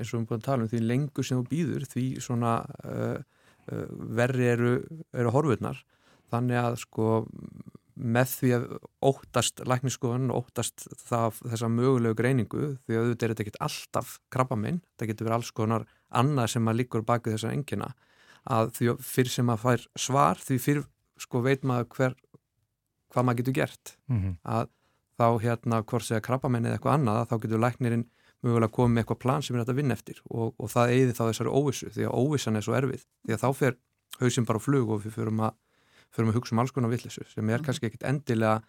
[0.00, 2.54] eins og við erum búin að tala um því lengur sem þú býður því svona
[2.84, 3.18] uh,
[3.70, 3.86] uh,
[4.20, 4.72] verri eru,
[5.12, 5.82] eru horfurnar
[6.30, 7.10] þannig að sko
[8.00, 8.66] með því að
[9.04, 14.14] óttast lækniskoðan og óttast það, þessa mögulegu greiningu því að auðvitað er þetta ekkert alltaf
[14.32, 17.90] krabbaminn, það getur verið alls konar annað sem að líkur baki þessar engina
[18.48, 20.86] að því fyrir sem að fær svar því fyrir
[21.20, 22.16] sko veit maður hver
[23.12, 24.36] hvað maður getur gert mm -hmm.
[24.44, 24.70] að
[25.20, 28.06] þá hérna hvort segja krabbaminn eða eitthvað annað þá getur læknirinn
[28.46, 31.16] mögulega komið með eitthvað plan sem er hægt að vinna eftir og, og það eigði
[31.16, 33.76] þá þessari óvissu því að óvissan er svo erfið því að þá fer
[34.20, 35.58] hausinn bara flug og við förum að,
[36.14, 37.66] förum að hugsa um alls konar villissu sem er mhm.
[37.66, 38.60] kannski ekkit endilega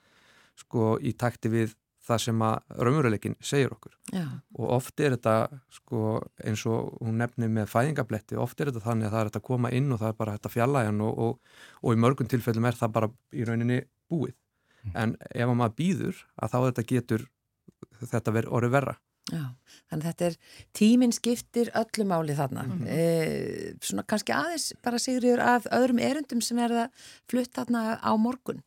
[0.59, 4.23] sko í takti við það sem að raunveruleikin segir okkur Já.
[4.57, 9.07] og oft er þetta sko eins og hún nefnir með fæðingabletti, oft er þetta þannig
[9.07, 11.59] að það er þetta að koma inn og það er bara þetta fjallægan og, og,
[11.85, 13.77] og í mörgum tilfellum er það bara í rauninni
[14.09, 14.95] búið mm.
[15.03, 17.27] en ef maður býður að þá þetta getur
[18.01, 18.97] þetta verið orðið verra
[19.29, 19.45] Já,
[19.91, 20.35] þannig að þetta er
[20.75, 22.65] tíminn skiptir öllu máli þarna.
[22.65, 22.87] Mm -hmm.
[22.89, 28.11] e, svona kannski aðeins bara sigriður af öðrum erundum sem er að flutta þarna á
[28.17, 28.63] morgun.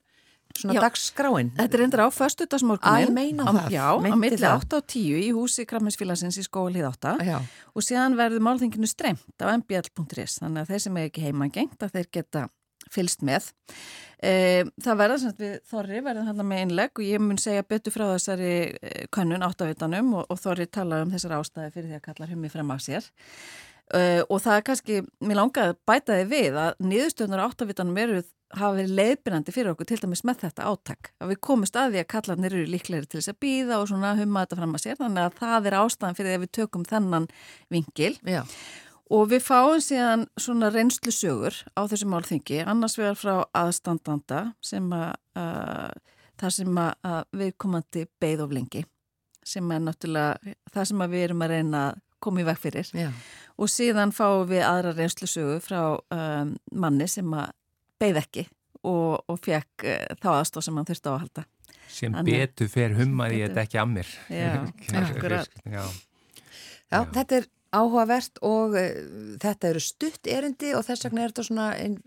[0.55, 1.51] Svona já, dagskráin.
[1.57, 3.73] Þetta er endur á föstudagsmorgunin Æ, meina það.
[3.75, 7.39] Já, á milli 8 og 10 í húsi Kramminsfélagsins í skóli 8 já.
[7.75, 11.99] og síðan verður málþinginu streymt á mbl.is þannig að þeir sem er ekki heimangengt að
[11.99, 12.45] þeir geta
[12.93, 13.51] fylst með.
[14.25, 17.93] E, það verða sem við Þorri verðum hérna með einleg og ég mun segja betur
[17.95, 22.07] frá þessari e, könnun áttavitanum og, og Þorri tala um þessar ástæði fyrir því að
[22.09, 23.11] kalla hummi frem á sér.
[23.93, 28.23] uh, og það er kannski, mér langaði að bæta þið við að niðurstöðunar áttavitanum eru
[28.55, 32.03] hafa verið leiðbyrjandi fyrir okkur til dæmis með þetta áttak að við komumst að því
[32.03, 34.99] að kallarnir eru líklegri til þess að býða og svona humma þetta fram að sér
[35.01, 37.29] þannig að það er ástæðan fyrir að við tökum þennan
[37.75, 38.15] vingil.
[39.13, 44.87] Og við fáum síðan svona reynslu sögur á þessu málþingi annars vegar frá aðstandanda sem
[44.97, 45.91] að uh,
[46.41, 48.85] það sem að við komandi beigð of lengi
[49.45, 53.11] sem er náttúrulega það sem við erum að reyna að koma í veg fyrir Já.
[53.61, 57.53] og síðan fáum við aðra reynslu sögu frá um, manni sem að
[58.01, 58.47] beigð ekki
[58.85, 61.45] og, og fekk uh, þá aðstóð sem hann þurfti á að halda.
[61.95, 64.15] Sem Þannig- betur fer hummaði þetta ekki að mér.
[64.33, 64.49] Já,
[65.05, 65.61] akkurat.
[65.69, 65.85] Já.
[66.89, 68.91] Já, þetta er áhugavert og uh,
[69.43, 71.99] þetta eru stutt erindi og þess vegna er þetta svona einn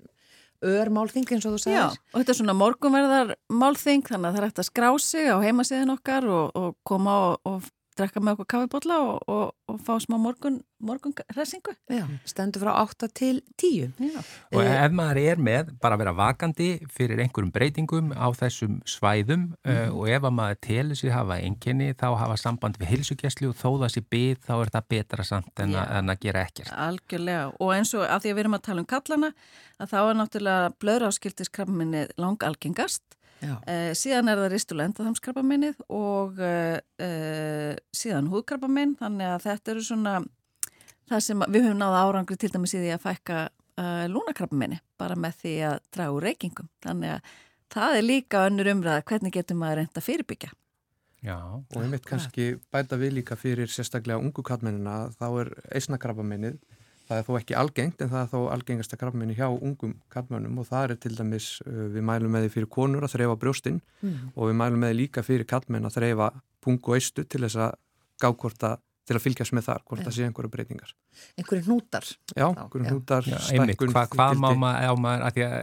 [0.66, 1.98] örmálþing eins og þú Já, sagðir.
[2.14, 5.38] og þetta er svona morgunverðar málþing þannig að það er hægt að skrá sig á
[5.44, 9.96] heimasíðin okkar og, og koma og, og drekka með okkur kaffibotla og, og, og fá
[10.04, 11.74] smá morgun, morgun hressingu.
[11.92, 13.92] Já, stendur frá 8 til 10.
[13.98, 14.22] Já.
[14.54, 18.80] Og Eh, ef maður er með bara að vera vakandi fyrir einhverjum breytingum á þessum
[18.88, 23.52] svæðum uh, og ef að maður telur sér hafa enginni þá hafa samband við hilsugjæslu
[23.52, 25.82] og þó það sé byð þá er það betra samt en, Já.
[25.84, 26.74] að, en að gera ekkert.
[26.88, 29.34] Algjörlega og eins og að því að við erum að tala um kallana
[29.78, 38.31] að þá er náttúrulega blöðráskildiskrafminni langalgengast Eh, síðan er það ristulendadamskrabbaminnið og eh, eh, síðan
[38.31, 40.15] húðkrabbaminn þannig að þetta eru svona
[41.08, 45.17] það sem við höfum náða árangri til dæmis í því að fækka eh, lúnakrabbaminni bara
[45.19, 46.71] með því að draga úr reykingum.
[46.85, 47.35] Þannig að
[47.73, 50.54] það er líka önnur umræða hvernig getur maður reynda fyrirbyggja.
[51.25, 56.60] Já, Og einmitt kannski bæta við líka fyrir sérstaklega ungu kallmennina, þá er eisnakrabbaminnið,
[57.08, 60.68] það er þó ekki algengt en það er þó algengasta krabbaminni hjá ungum kallmennum og
[60.70, 64.18] það er til dæmis, uh, við mælum með því fyrir konur að þreifa brjóstinn mm.
[64.36, 66.34] og við mælum með því líka fyrir kallmenn að þreifa
[66.64, 67.80] pung og eistu til þess að
[68.18, 70.94] gá hvort að, til að fylgjast með þar, hvort það sé einhverju breytingar.
[71.40, 72.08] einhverju hnútar.
[72.34, 75.56] Já, einhverju hnútar, Já, einmitt, hvað hva má maður, á maður, að því að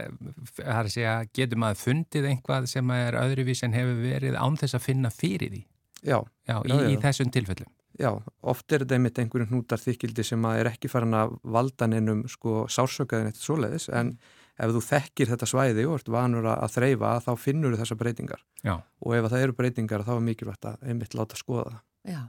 [0.55, 4.57] það er að segja, getur maður fundið einhvað sem er öðruvís en hefur verið án
[4.63, 5.61] þess að finna fyrir því,
[6.05, 6.17] Já,
[6.47, 6.89] já, í, Já, já.
[6.89, 7.69] í þessum tilfellum.
[7.99, 8.09] Já,
[8.41, 12.25] oft er þetta einmitt einhverju hnútar þykildi sem að er ekki farin að valda neinum
[12.31, 14.15] sko sársökaðin eftir svoleiðis en
[14.55, 18.45] ef þú þekkir þetta svæði og ert vanur að þreyfa þá finnur þú þessar breytingar
[18.63, 21.83] Já, og ef það eru breytingar þá er mikilvægt að einmitt láta skoða það.
[22.15, 22.21] Já.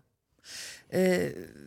[0.95, 1.67] Uh,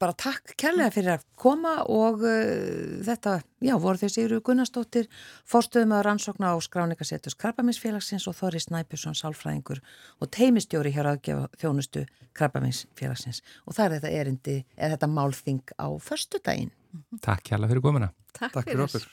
[0.00, 5.10] bara takk kærlega fyrir að koma og uh, þetta, já, voru þau Sigurður Gunnarsdóttir,
[5.48, 9.82] fórstöðum að rannsókna á skráningasetus Krabbaminsfélagsins og Þorri Snæpjusson, sálfræðingur
[10.20, 15.88] og teimistjóri hér aðgefa þjónustu Krabbaminsfélagsins og það er þetta erindi, eða þetta málþing á
[16.00, 16.74] föstudaginn.
[17.22, 18.12] takk hjá fyrir komuna.
[18.32, 19.08] Takk, Takk fyrir okkur.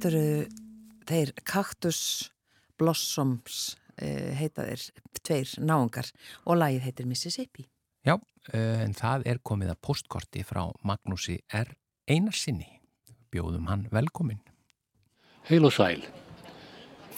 [0.00, 2.00] Þetta eru þeir Cactus
[2.80, 3.56] Blossoms
[4.00, 4.84] uh, heita þeir,
[5.20, 6.08] tveir náungar
[6.46, 7.66] og lagið heitir Mississippi.
[8.06, 11.74] Já, uh, en það er komið að postkorti frá Magnúsi R.
[12.08, 12.80] Einarsinni.
[13.30, 14.40] Bjóðum hann velkomin.
[15.50, 16.00] Heil og sæl.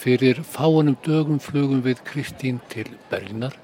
[0.03, 3.55] Fyrir fáanum dögum flugum við Kristín til Berlinar.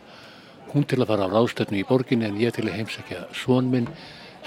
[0.72, 3.92] Hún til að fara á ráðstöfnu í borginni en ég til að heimsækja són minn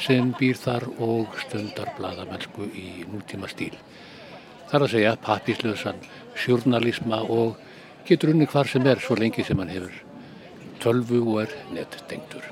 [0.00, 3.76] sem býr þar og stundar bladamennsku í nútíma stíl.
[4.72, 5.98] Þar að segja pappislösan
[6.40, 7.58] sjórnalisma og
[8.08, 9.98] getur unni hvar sem er svo lengi sem hann hefur
[10.80, 12.46] tölvu og er nettengtur.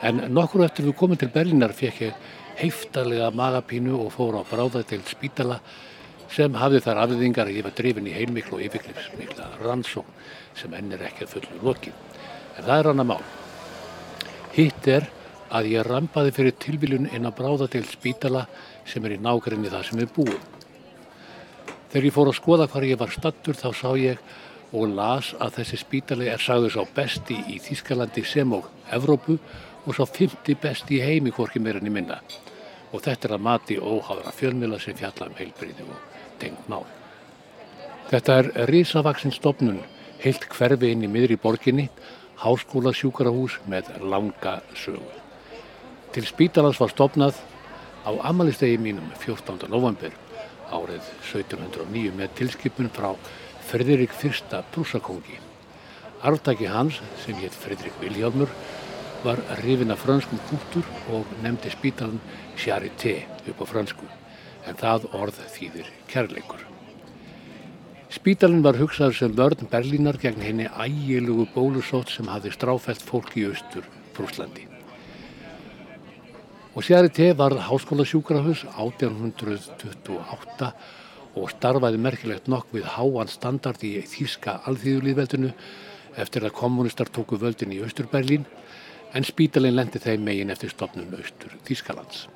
[0.00, 5.08] En nokkur eftir við komum til Berlinar fekk ég heiftarlega magapínu og fór á bráðadeild
[5.12, 5.58] spítala
[6.32, 10.16] sem hafði þar afðingar að ég var drifin í heilmiklu og yfirklipsmikla rannsókn
[10.56, 11.98] sem enn er ekki að fullu lokið.
[12.56, 13.26] En það er annar mál.
[14.54, 15.10] Hitt er
[15.50, 18.46] að ég rampaði fyrir tilvílun inn á bráðadeild spítala
[18.88, 20.59] sem er í nágrinni það sem er búið.
[21.90, 24.20] Þegar ég fór að skoða hvar ég var stattur þá sá ég
[24.70, 29.34] og las að þessi spítali er sagður sá besti í Þískalandi sem og Evrópu
[29.82, 32.20] og sá fymti besti í heimi hvorki meira enn í minna.
[32.94, 36.86] Og þetta er að mati óháðra fjölmjöla sem fjalla um heilbriði og tengt mál.
[38.10, 39.82] Þetta er risavaksinn stopnun,
[40.22, 41.88] heilt hverfi inn í miðri borginni,
[42.38, 45.18] háskóla sjúkarahús með langa sögu.
[46.14, 47.38] Til spítalans var stopnað
[48.06, 49.66] á amalistegi mínum 14.
[49.70, 50.14] november
[50.72, 51.02] árið
[51.32, 53.12] 1709 með tilskipun frá
[53.70, 54.32] Fredrik I
[54.72, 55.38] brúsakóngi.
[56.22, 58.48] Arftaki hans, sem hétt Fredrik Vilhjálmur,
[59.24, 62.20] var rifin af franskum kúttur og nefndi spítalan
[62.56, 64.06] Charité upp á fransku,
[64.66, 66.64] en það orð þýðir kærleikur.
[68.10, 73.46] Spítalinn var hugsaður sem vörn Berlínar gegn henni ægilugu bólusótt sem hafði stráfælt fólk í
[73.52, 74.69] austur Prúslandi.
[76.70, 80.72] Og Charité var háskóla sjúkrahus 1828
[81.34, 85.50] og starfaði merkilegt nokk við háan standard í Þíska alþýðulíðveldinu
[86.22, 88.46] eftir að kommunistar tóku völdin í Austur-Berlín
[89.14, 92.28] en spítalinn lendi þeim megin eftir stopnum Austur Þískalands.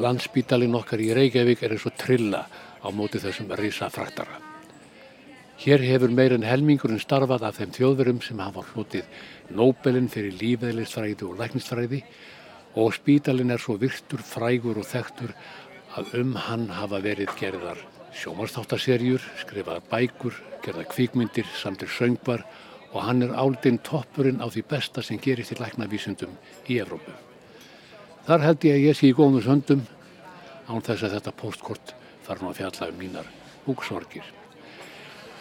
[0.00, 2.46] Landspítalinn okkar í Reykjavík er eins og trilla
[2.80, 4.51] á móti þessum risa fraktara.
[5.62, 9.20] Hér hefur meir en helmingurinn starfað af þeim þjóðverum sem hafa hlutið
[9.54, 12.00] Nobelin fyrir lífeðlistfræði og læknistfræði
[12.82, 15.30] og spítalinn er svo virtur, frægur og þektur
[15.94, 17.78] að um hann hafa verið gerðar
[18.18, 20.34] sjómarstáttarserjur, skrifaðar bækur,
[20.66, 22.42] gerðar kvíkmyndir, samtir söngvar
[22.90, 26.34] og hann er áldinn toppurinn á því besta sem gerist í læknavísundum
[26.66, 27.14] í Evrópu.
[28.26, 29.86] Þar held ég að ég sé í góðum söndum
[30.66, 34.41] án þess að þetta postkort fara nú að fjalla um mínar búksorgir.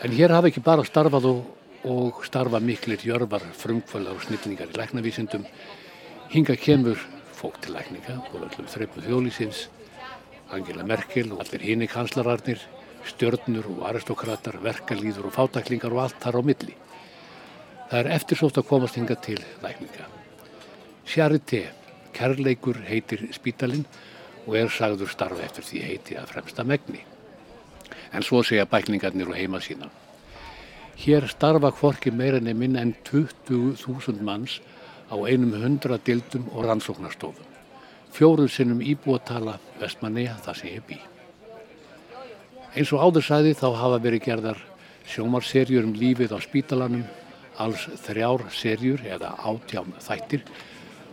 [0.01, 1.41] En hér hafa ekki bara starfað og,
[1.85, 5.43] og starfa miklir jörfar, frumkvöldar og snillningar í læknavísundum.
[6.31, 6.97] Hinga kemur
[7.37, 9.67] fólk til lækninga og öllum þreipu þjóðlýsins,
[10.51, 12.63] Angela Merkel og allir hini kanslararnir,
[13.13, 16.75] stjörnur og aristokratar, verkalýður og fátaklingar og allt þar á milli.
[17.91, 20.09] Það er eftirsótt að komast hinga til lækninga.
[21.05, 21.67] Charité,
[22.17, 23.85] kærleikur heitir spítalinn
[24.47, 27.05] og er sagður starfa eftir því heiti að fremsta megni.
[28.11, 29.87] En svo segja bæklingarnir og heima sína.
[31.01, 34.59] Hér starfa hvorki meira enn minna en 20.000 manns
[35.09, 37.47] á einum hundra dildum og rannsóknarstofum.
[38.11, 40.99] Fjórum sinnum íbúatala vestmanniða það ég bý.
[42.75, 44.59] Eins og áður sæði þá hafa verið gerðar
[45.07, 47.03] sjómarserjur um lífið á spítalanum,
[47.57, 50.45] alls þrjár serjur eða átjám þættir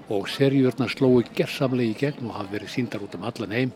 [0.09, 3.73] og serjurna slói gerðsamlega í gegn og hafa verið síndar út um allan heim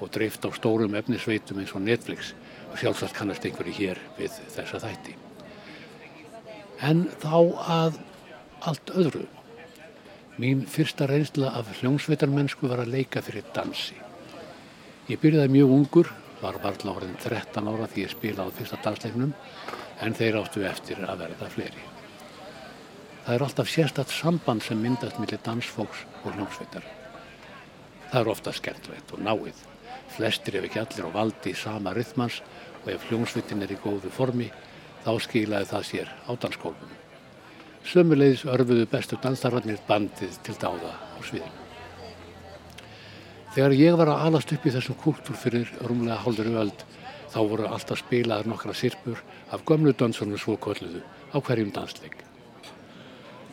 [0.00, 2.34] og dreift á stórum efnisveitum eins og Netflix
[2.80, 5.14] sjálfsagt kannast einhverju hér við þessa þætti.
[6.82, 7.36] En þá
[7.70, 8.00] að
[8.66, 9.26] allt öðru.
[10.40, 13.98] Mín fyrsta reynsla af hljómsveitarmennsku var að leika fyrir dansi.
[15.10, 16.12] Ég byrjaði mjög ungur,
[16.42, 19.34] var varðla orðin 13 ára því ég spilaði fyrsta dansleiknum
[20.02, 21.84] en þeir áttu eftir að verða fleiri.
[23.22, 26.86] Það er alltaf sérstatt samband sem myndast millir dansfóks og hljómsveitar.
[28.08, 29.60] Það er ofta skemmtlegt og náið.
[30.12, 32.42] Flestir ef ekki allir á valdi sama rythmans
[32.82, 34.50] og ef hljómsveitin er í góðu formi
[35.04, 36.98] þá skilaði það sér á danskólfunum.
[37.82, 41.58] Sömulegis örfuðu bestu danstararnir bandið til dáða á sviðinu.
[43.52, 46.84] Þegar ég var að alast upp í þessum kúltúr fyrir rúmlega hálfur öld
[47.32, 49.20] þá voru alltaf spilaðar nokkra sirpur
[49.52, 51.02] af gömlu dansunum svo kolluðu
[51.32, 52.16] á hverjum dansleik.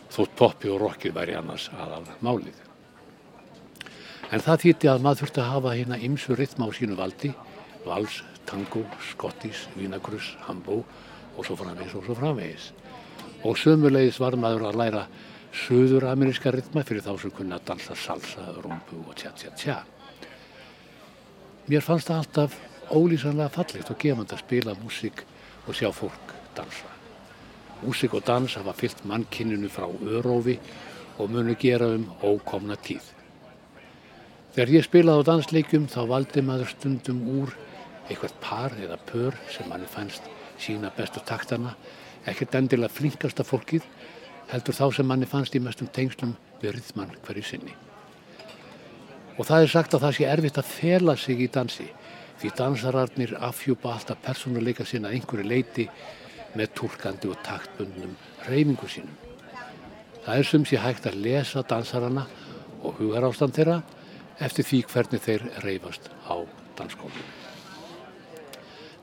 [0.10, 2.69] Þótt poppi og rockið væri annars aðal málið.
[4.30, 7.32] En það þýtti að maður þurfti að hafa hérna ymsu rytma á sínu valdi,
[7.82, 10.84] vals, tango, skottis, vínagrus, hambó
[11.36, 12.70] og svo framvegis og svo framvegis.
[13.42, 15.04] Og sömulegis var maður að læra
[15.66, 19.80] söður-ameríska rytma fyrir þá sem kunna að dansa salsa, rumbu og tja tja tja.
[21.70, 22.58] Mér fannst það alltaf
[22.94, 25.24] ólýsanlega fallegt og gefand að spila músík
[25.66, 26.90] og sjá fólk dansa.
[27.82, 30.60] Músík og dans hafa fyllt mannkinninu frá örófi
[31.18, 33.19] og munu gera um ókomna tíð.
[34.50, 37.52] Þegar ég spilaði á dansleikum þá valdi maður stundum úr
[38.10, 40.26] eitthvað par eða pör sem manni fannst
[40.60, 41.76] sína bestu taktana,
[42.26, 43.86] ekkert endilega flinkasta fólkið,
[44.50, 46.34] heldur þá sem manni fannst í mestum tengslum
[46.64, 47.76] við rytman hverju sinni.
[49.38, 51.86] Og það er sagt að það sé erfitt að fela sig í dansi,
[52.42, 55.86] því dansararnir afhjúpa alltaf persónuleika sinna einhverju leiti
[56.58, 58.18] með tólkandi og taktbundnum
[58.50, 59.14] reyningu sínum.
[60.26, 62.26] Það er sem sé hægt að lesa dansarana
[62.82, 63.80] og hugar ástand þeirra
[64.40, 66.36] eftir því hvernig þeir reyfast á
[66.80, 67.36] danskólunum.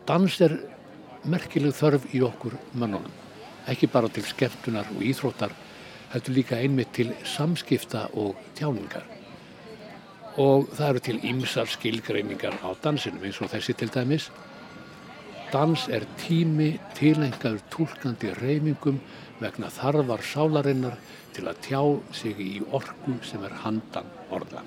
[0.06, 0.54] Dans er
[1.26, 3.12] merkileg þörf í okkur mönnunum,
[3.66, 5.52] ekki bara til skemmtunar og íþróttar,
[6.12, 9.04] heldur líka einmitt til samskipta og tjáningar.
[10.38, 14.30] Og það eru til ymsar skilgreiningar á dansinum eins og þessi til dæmis.
[15.52, 19.00] Dans er tími tilengaður tólkandi reymingum
[19.40, 20.98] vegna þarfar sálarinnar
[21.36, 21.82] til að tjá
[22.14, 24.64] sig í orku sem er handan orða.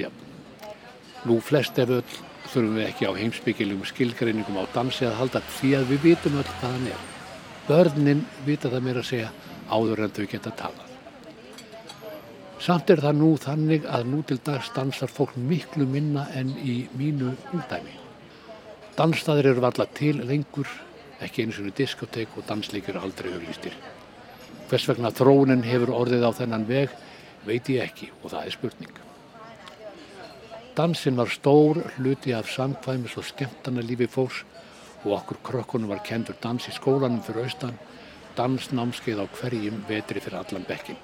[0.00, 0.08] Já,
[1.28, 2.14] nú flest ef öll
[2.52, 6.48] þurfum við ekki á heimsbyggilegum skilgreiningum á dansi að halda því að við vitum öll
[6.48, 7.02] hvað hann er.
[7.68, 9.28] Börnin vita það mér að segja
[9.68, 10.88] áður en þau geta talað.
[12.62, 16.84] Samt er það nú þannig að nú til dags dansar fólk miklu minna en í
[16.98, 17.96] mínu úldæmi.
[18.94, 20.68] Dansstaðir eru alltaf til lengur,
[21.24, 23.74] ekki eins og diskotek og dansleikir aldrei auglýstir.
[24.70, 26.94] Hvers vegna þróunin hefur orðið á þennan veg
[27.48, 29.01] veit ég ekki og það er spurning.
[30.72, 34.38] Dansin var stór hluti af samkvæmis og skemmtana lífi fólks
[35.04, 37.74] og okkur krökkunum var kendur dans í skólanum fyrir austan,
[38.38, 40.96] dansnámskeið á hverjum vetri fyrir allan bekkin.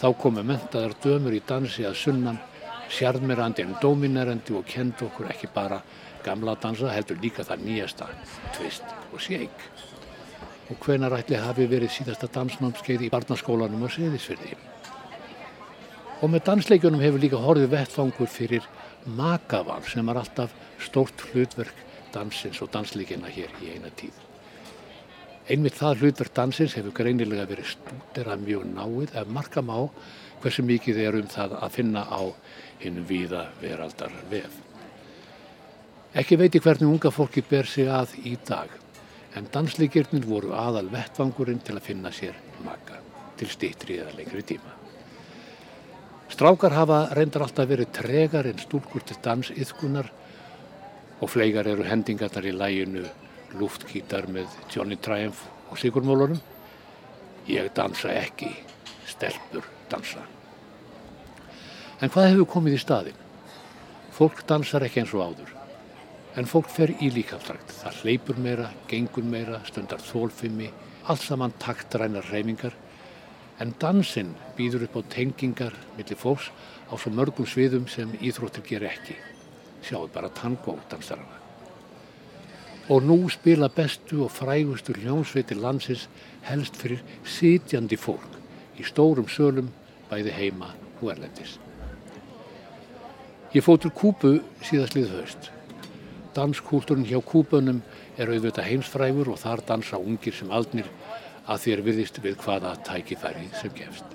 [0.00, 2.42] Þá komu mentaðar dömur í dansi að sunnan,
[2.90, 5.78] sjarmirandi en dominerandi og kendu okkur ekki bara
[6.26, 8.10] gamla dansa, heldur líka það nýjasta,
[8.58, 9.70] tvist og shake.
[10.70, 14.73] Og hvenar ætli hafi verið síðasta dansnámskeið í barnaskólanum á Seyðisfyrði?
[16.24, 18.64] Og með dansleikjunum hefur líka horfið vettfangur fyrir
[19.18, 21.82] makaval sem er alltaf stórt hlutverk
[22.14, 24.14] dansins og dansleikina hér í eina tíð.
[25.52, 29.76] Einmitt það hlutverk dansins hefur greinilega verið stúderað mjög náið ef marka má
[30.40, 32.22] hversu mikið er um það að finna á
[32.80, 34.54] hinn viða veraldar vef.
[36.16, 38.70] Ekki veiti hvernig unga fólki ber sig að í dag,
[39.36, 43.02] en dansleikirnir voru aðal vettfangurinn til að finna sér maka
[43.36, 44.83] til stýttri eða lengri tíma.
[46.32, 50.08] Strákar hafa reyndar alltaf verið tregar en stúlkur til dansiðkunar
[51.20, 53.04] og fleigar eru hendingarnar í læginu
[53.58, 56.40] Luftkítar með Johnny Triumph og Sigurmólarum.
[57.46, 58.50] Ég dansa ekki,
[59.06, 60.24] stelpur dansa.
[62.02, 63.20] En hvað hefur komið í staðin?
[64.14, 65.52] Fólk dansar ekki eins og áður.
[66.34, 67.70] En fólk fer í líkaftrakt.
[67.82, 70.70] Það hleypur meira, gengur meira, stundar þólfimi,
[71.06, 72.74] allt saman taktrænar reymingar.
[73.62, 76.50] En dansinn býður upp á tengingar millir fólks
[76.90, 79.16] á svo mörgum sviðum sem íþróttir ger ekki.
[79.84, 81.40] Sjáu bara tango dansarana.
[82.90, 86.08] Og nú spila bestu og frægustu hljómsveitir landsins
[86.44, 88.40] helst fyrir sitjandi fólk
[88.76, 89.70] í stórum sölum
[90.10, 91.58] bæði heima og erlendis.
[93.54, 95.50] Ég fótt til Kúbu síðast lið höst.
[96.34, 97.84] Danskúltúrin hjá Kúbunum
[98.18, 100.88] er auðvitað heimsfrægur og þar dansa ungir sem aldnir
[101.44, 104.06] að þér virðist við hvaða tækifæri sem gefst.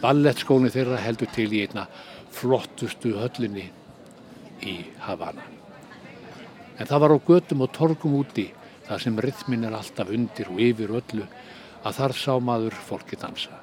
[0.00, 1.86] Ballettskóni þeirra heldur til í einna
[2.34, 3.66] flottustu höllinni
[4.66, 5.44] í Havana.
[6.80, 8.48] En það var á götum og torgum úti,
[8.88, 11.26] þar sem rithmin er alltaf undir og yfir öllu,
[11.84, 13.60] að þar sá maður fólki dansa.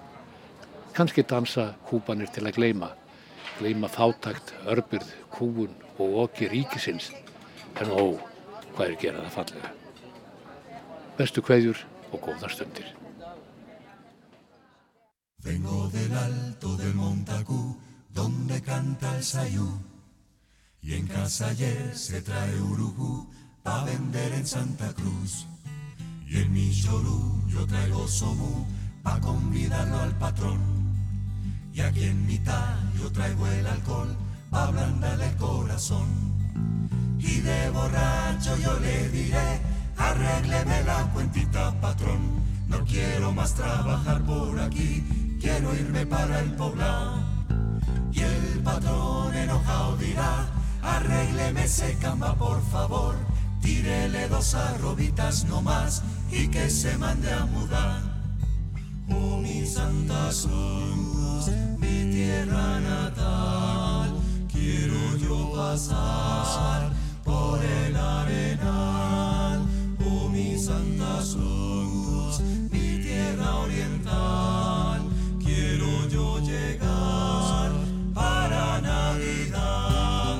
[0.93, 2.91] Kanski dansa kúpanir til að gleima,
[3.57, 7.11] gleima fátakt, örbyrð, kúun og okki ríkisins,
[7.81, 8.13] en ó,
[8.75, 9.73] hvað er gerað að fallega.
[11.17, 11.81] Bestu kveðjur
[15.43, 17.77] Vengo del alto del Montacú,
[18.09, 19.79] donde canta el sayú.
[20.81, 23.29] Y en casa ayer se trae urujú
[23.63, 25.47] pa' vender en Santa Cruz.
[26.25, 28.65] Y en mi chorú yo traigo somú
[29.03, 30.59] pa' convidarlo al patrón.
[31.73, 34.15] Y aquí en mitad yo traigo el alcohol
[34.49, 36.07] pa' ablandarle el corazón.
[37.19, 39.61] Y de borracho yo le diré,
[39.97, 42.41] arrégleme la cuentita patrón.
[42.67, 47.23] No quiero más trabajar por aquí, quiero irme para el poblado.
[48.11, 50.45] Y el patrón enojado dirá,
[50.81, 53.15] arrégleme ese camba por favor,
[53.61, 58.01] tírele dos arrobitas nomás y que se mande a mudar.
[59.09, 64.13] Oh mi Santa Cruz, mi tierra natal,
[64.51, 66.91] quiero yo pasar
[67.23, 68.46] por el arenal.
[70.67, 75.01] Santa Cruz, mi tierra oriental,
[75.41, 77.71] quiero yo llegar
[78.13, 80.39] para Navidad.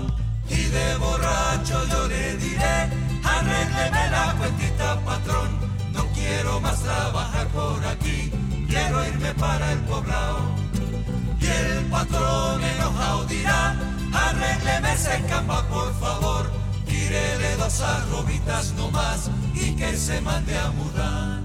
[0.50, 2.90] Y de borracho yo le diré,
[3.24, 5.50] arrégleme la cuentita patrón,
[5.94, 8.30] no quiero más trabajar por aquí,
[8.68, 10.40] quiero irme para el poblado.
[11.40, 13.80] Y el patrón enojado dirá,
[14.12, 16.52] arrégleme ese camba por favor,
[16.86, 19.47] tírele dos arrobitas nomás y
[19.78, 21.42] que se mande a mudar.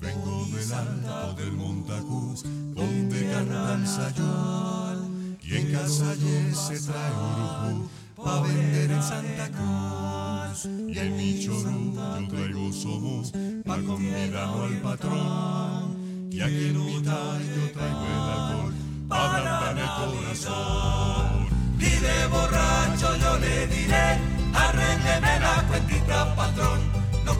[0.00, 2.42] Vengo del alto del Montacuz,
[2.74, 9.50] donde canta el sayón, y en casa ayer se trae urujú pa' vender en Santa
[9.50, 10.64] Cruz.
[10.64, 13.32] Y en mi chorú yo traigo somos
[13.66, 16.28] pa' convidarlo al patrón.
[16.30, 18.74] Y aquí en mitad yo traigo el alcohol
[19.08, 21.48] pa' ablandar el corazón.
[21.78, 24.18] Y de borracho yo le diré,
[24.54, 26.93] arrégleme la cuentita patrón.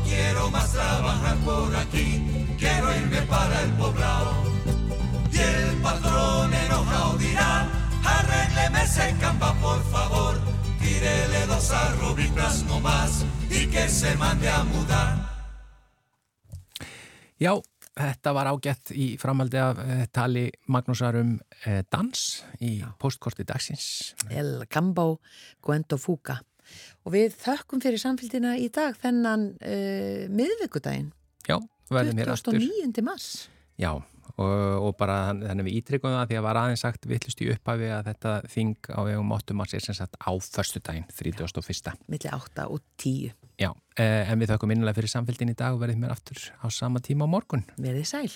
[0.05, 2.23] Quiero más trabajar por aquí,
[2.59, 4.33] quiero irme para el poblado.
[5.33, 7.69] Y el patrón enojado dirá,
[8.05, 10.39] arrégleme ese camba por favor,
[10.81, 15.35] tírele dos arrobitas nomás y que se mande a mudar.
[17.41, 17.59] Já,
[17.99, 21.35] þetta var ágætt í framhaldi af eh, tali Magnúsar um
[21.67, 24.15] eh, dans í postkorti dagsins.
[24.31, 25.19] El Gambo
[25.63, 26.39] Guendo Fuga
[27.05, 31.13] og við þökkum fyrir samfélgina í dag þennan uh, miðvikudaginn
[31.45, 31.59] Já,
[31.93, 32.59] verðum hér aftur.
[32.59, 33.05] 29.
[33.05, 33.31] mars
[33.81, 34.55] Já, og,
[34.89, 38.11] og bara þannig við ítryggum það því að var aðeins sagt vittlust í upphafi að
[38.13, 39.57] þetta þing á vegum 8.
[39.59, 41.95] mars er sem sagt á förstu daginn, 31.
[42.09, 45.83] milli 8 og 10 Já, eh, en við þökkum innlega fyrir samfélgin í dag og
[45.85, 47.63] verðum hér aftur á sama tíma á morgun.
[47.79, 48.33] Verðið sæl